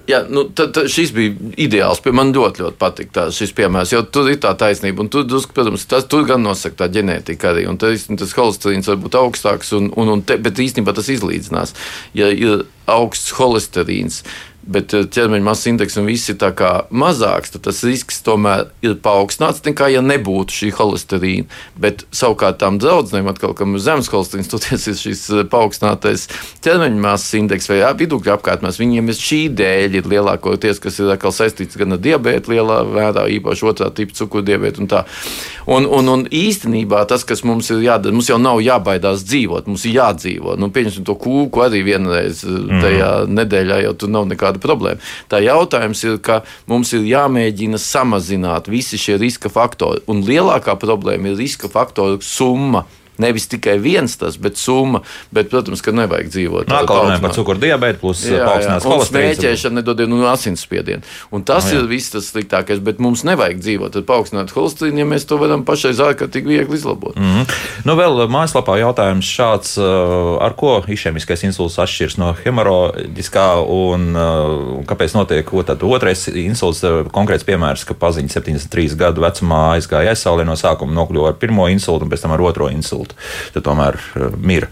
[0.05, 2.01] Jā, nu, tad, tad šis bija ideāls.
[2.13, 5.01] Man ļoti, ļoti patīk tā, šis piemērs, jo tur ir tā taisnība.
[5.01, 7.65] Un tur, protams, tas tur gan nosaka tā ģenētika arī.
[7.69, 11.73] Un tas, tas holesterīns var būt augstāks, un, un, un te, bet īstenībā tas izlīdzinās.
[12.17, 14.21] Ja ir augsts holesterīns,
[14.65, 16.39] bet eh, ķermeņa masas indeks un viss ir
[16.89, 21.47] mazāks, tad tas risks tomēr ir paaugstināts nekā ja nebūtu šī holesterīna.
[21.79, 26.27] Bet savukārt tām draudzenēm, kam ir zemes holesterīns, toties ir šis eh, paaugstinātais
[26.65, 31.77] ķermeņa masas indeks vai vidukļa apkārtnes, viņiem ir šī dēļ ir lielākoties, kas ir saistīts
[31.79, 35.03] gan ar diabētu lielā mērā, īpaši otrā tipa cukurdiabētu un tā.
[35.65, 39.85] Un, un, un īstenībā tas, kas mums ir jādara, mums jau nav jābaidās dzīvot, mums
[39.89, 40.59] ir jādzīvot.
[40.61, 42.83] Nu, pieņemsim to kūku arī vienreiz mm.
[42.83, 45.01] tajā nedēļā, jau tur nav nekāda problēma.
[45.31, 46.41] Tā jautājums ir, ka
[46.71, 50.03] mums ir jāmēģina samazināt visi šie riska faktori.
[50.11, 52.85] Un lielākā problēma ir riska faktoru summa.
[53.21, 55.01] Nevis tikai viens tas, bet summa.
[55.31, 56.71] Bet, protams, ka nevajag dzīvot.
[56.71, 59.39] Nākamā par cukuru diabetu, plus paaugstināts holesterīns.
[59.39, 61.05] Smēķēšana nedodiet nu, asinsspiedienu.
[61.35, 61.81] Un tas no, jā.
[61.83, 65.65] ir viss tas sliktākais, bet mums nevajag dzīvot ar paaugstinātu holesterīnu, ja mēs to varam
[65.67, 67.15] pašreiz ārkārtīgi viegli izlabot.
[67.15, 67.59] Mm -hmm.
[67.87, 69.75] Nu, vēl mājaslapā jautājums šāds,
[70.41, 74.11] ar ko išēmiskais insults atšķiras no hemoroģiskā un
[74.89, 80.93] kāpēc notiek otrais insults, konkrēts piemērs, ka paziņa 73 gadu vecumā aizgāja aizsaulē no sākuma
[80.93, 83.15] nokļuva ar pirmo insultu un pēc tam ar otro insultu insultu,
[83.53, 84.69] tad tomēr uh, mira.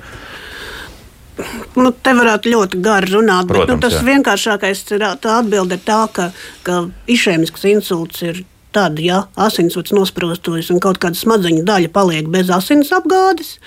[1.76, 4.04] Nu, te varētu ļoti gari runāt, Protams, bet nu, tas jā.
[4.06, 6.30] vienkāršākais ir, atbilde ir tā, ka,
[6.64, 12.52] ka išēmisks insults ir tad, ja asinsvads nosprostojas un kaut kāda smadzeņu daļa paliek bez
[12.54, 13.58] asins apgādes.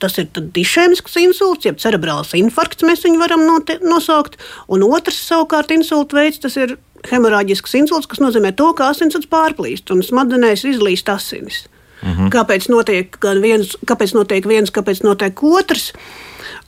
[0.00, 3.46] Tas ir dišēmisks insults, jeb cerebrāls infarkts, mēs viņu varam
[3.80, 4.36] nosaukt.
[4.68, 6.76] Un otrs, savukārt, insulta veids, tas ir
[7.08, 11.64] hemorāģisks insults, kas nozīmē to, ka asinsvads pārplīst un smadzenēs izlīst asinis.
[12.02, 12.30] Mm -hmm.
[12.30, 15.92] Kāpēc notiek viens, kāpēc notiek viens, kāpēc notiek otrs?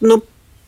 [0.00, 0.22] Nu,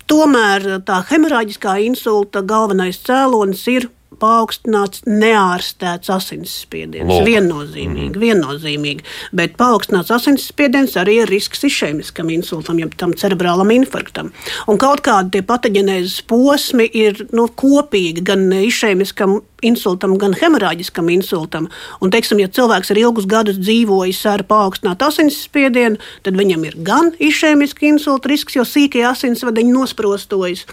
[0.06, 3.88] tomēr tā hemorāģiskā insulta galvenais cēlonis ir
[4.18, 7.08] paaugstināts neārstēts asinsspiediens.
[7.10, 7.26] Lūk.
[7.28, 8.22] Viennozīmīgi, mm.
[8.24, 9.06] viennozīmīgi.
[9.36, 14.32] Bet paaugstināts asinsspiediens arī ir risks išēmiskam insultam, jeb tam cerebrālam infarktam.
[14.70, 21.68] Un kaut kādi tie patoģenēzes posmi ir nu, kopīgi gan išēmiskam insultam, gan hemorāģiskam insultam.
[22.00, 27.12] Un, teiksim, ja cilvēks ir ilgus gadus dzīvojis ar paaugstinātu asinsspiedienu, tad viņam ir gan
[27.20, 30.64] išēmiski insulta risks, jo sīkie asinsvadiņi nosprostojas.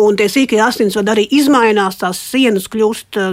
[0.00, 2.79] Un tie sīkie asinsvadi arī izmainās, tās sienas kļūst,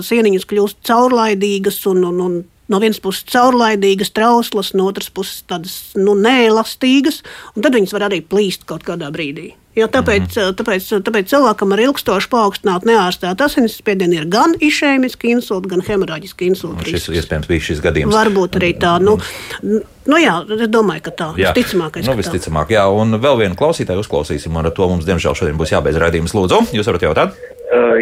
[0.08, 2.38] sieniņas kļūst caurlaidīgas un, un, un
[2.72, 7.24] no vienas puses caurlaidīgas, trauslas, no otras puses tādas nu, neelastīgas,
[7.56, 9.54] un tad viņas var arī plīst kaut kādā brīdī.
[9.78, 10.54] Jo tāpēc, mm -hmm.
[10.58, 16.95] tāpēc, tāpēc cilvēkam ar ilgstošu paaugstinātu neārstētu asinsspiedienu ir gan išēmiski insulti, gan hemorāģiski insulti.
[16.95, 18.16] Šis iespējams bija šis gadījums.
[18.16, 18.95] Varbūt arī tā.
[19.00, 19.20] Nu,
[19.62, 22.10] nu jā, es domāju, ka tā ir visticamākais.
[22.10, 22.88] Nu, visticamāk, jā.
[22.89, 26.34] Un vēl vienu klausītāju uzklausīsim, un ar to mums, diemžēl, šodien būs jābeidz raidījums.
[26.34, 27.38] Lūdzu, jūs varat jautāt?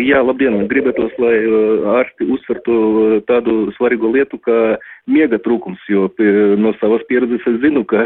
[0.06, 0.60] Jā, labdien!
[0.70, 1.36] Gribētos, lai
[1.98, 2.76] ārsti uzsvertu
[3.26, 4.78] tādu svarīgu lietu, ka
[5.10, 6.06] miega trūkums, jo
[6.62, 8.04] no savas pieredzes es zinu, ka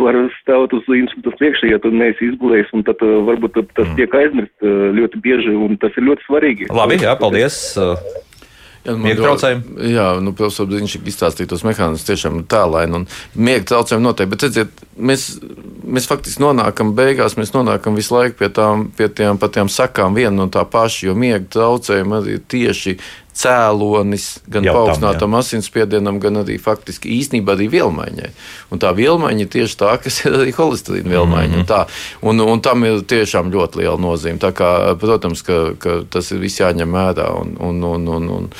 [0.00, 4.68] var stāvot uz insulta priekšā, ja tu neesi izgulējis, un tad varbūt tas tiek aizmirst
[4.96, 6.72] ļoti bieži, un tas ir ļoti svarīgi.
[6.72, 7.60] Labi, jā, paldies!
[8.82, 9.90] Jā, miega traucējumi.
[9.92, 13.04] Jā, nu, profesors Brīsīs izstāstīja tos mehānismus tiešām tēlaini.
[13.38, 15.26] Miega traucējumi noteikti, bet redziet, mēs,
[15.86, 20.34] mēs faktiski nonākam beigās, mēs nonākam visu laiku pie tām, pie tām patām sakām viena
[20.40, 22.96] no tā paša, jo miega traucējumi arī tieši
[23.36, 28.30] cēlonis gan paaugstinātam asinsspiedienam, gan arī faktiski īstenībā arī vielmaiņai.
[28.72, 31.56] Un tā vielmaiņa ir tieši tā, kas ir arī holesterīna vielmaiņa.
[31.56, 32.00] Mm -hmm.
[32.22, 34.38] un, un, un tam ir tiešām ļoti liela nozīme.
[34.38, 37.30] Tā kā, protams, ka, ka tas ir viss jāņem vērā.
[37.40, 38.50] Un, un, un, un, un,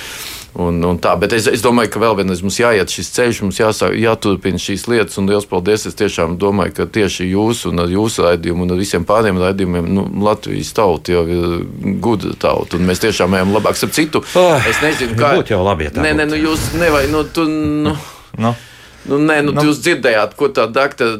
[0.52, 3.56] Un, un tā, bet es, es domāju, ka vēl vienreiz mums jāiet šis ceļš, mums
[3.56, 5.16] jāsāk, jāturpina šīs lietas.
[5.16, 5.86] Un liels paldies!
[5.88, 9.88] Es tiešām domāju, ka tieši jūs un ar jūsu raidījumu un ar visiem pārējiem raidījumiem
[9.96, 12.76] nu, Latvijas tauta jau ir gudra tauta.
[12.76, 13.80] Un mēs tiešām ejam labāk.
[13.80, 14.61] Ar citu, oh.
[14.68, 15.32] Es nezinu, kā.
[15.38, 17.94] Būtu jau labi, ja tā Nē, nē, nu jūs nevajag, nu, tu, nu.
[18.38, 18.52] Nu,
[19.08, 21.18] Nu, nē, nu, nu, jūs dzirdējāt, ko tā doktora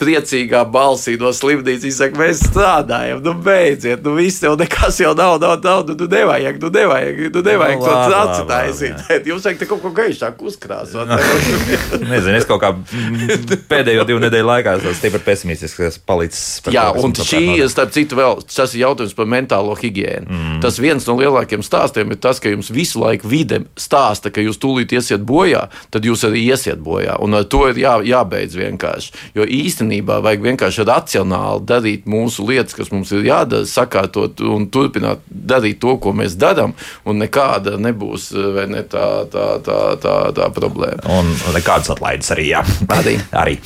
[0.00, 2.18] priecīgā balsī no slimnīcas izsaka.
[2.20, 6.60] Mēs strādājam, nu beidziet, nu viss jau nekas jau nav, nav, nav nu, nu nevajag,
[6.62, 9.28] nu nevajag, nu nevajag Nu, to.
[9.30, 11.12] Jums vajag te kaut ko gaišāku uzkrāsot.
[12.12, 16.44] nezinu, es kaut kā mm, pēdējo divu nedēļu laikā esmu stipri pesimistisks, kas palicis.
[16.72, 20.26] Jā, un šī, starp citu, vēl tas ir jautājums par mentālo higiēnu.
[20.28, 20.58] Mm.
[20.64, 24.60] Tas viens no lielākajiem stāstiem ir tas, ka jums visu laiku vide stāsta, ka jūs
[24.62, 27.18] tūlīt iesiet bojā, tad jūs arī iesiet bojā.
[27.22, 29.12] Un ar to ir jā, jābeidz vienkārši.
[29.36, 35.24] Jo īstenībā vajag vienkārši racionāli darīt mūsu lietas, kas mums ir jādara, sakārtot un turpināt
[35.28, 36.74] darīt to, ko mēs darām,
[37.06, 38.30] un nekāda nebūs
[38.70, 41.02] ne, tā, tā, tā, tā, tā problēma.
[41.18, 42.48] Un nekādas atlaides arī.
[42.54, 42.62] Jā.
[42.94, 43.16] Arī.
[43.42, 43.58] arī.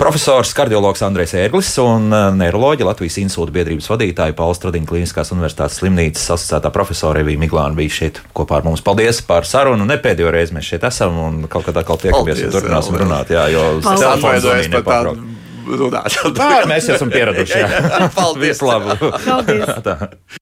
[0.00, 5.78] Profesors kardiologs Andrēs Ērglis un uh, neiroloģija Latvijas insulta biedrības vadītāja Pauls Stradiņa Kliniskās universitātes
[5.80, 8.82] slimnīcas asociētā profesora Evija Miglāna bija šeit kopā ar mums.
[8.84, 9.86] Paldies par sarunu.
[9.88, 13.32] Ne pēdējo reizi mēs šeit esam un kaut kad atkal tiekamies Paldies, turpināsim jā, runāt.
[13.34, 16.32] Jā, jo Atvainojos zvanīja par tādu runāšanu.
[16.38, 17.60] Nā, Mēs esam pieraduši.
[17.60, 18.08] jā.
[18.16, 18.56] Paldies.
[18.58, 18.96] Visu labu!
[19.24, 20.40] Paldies!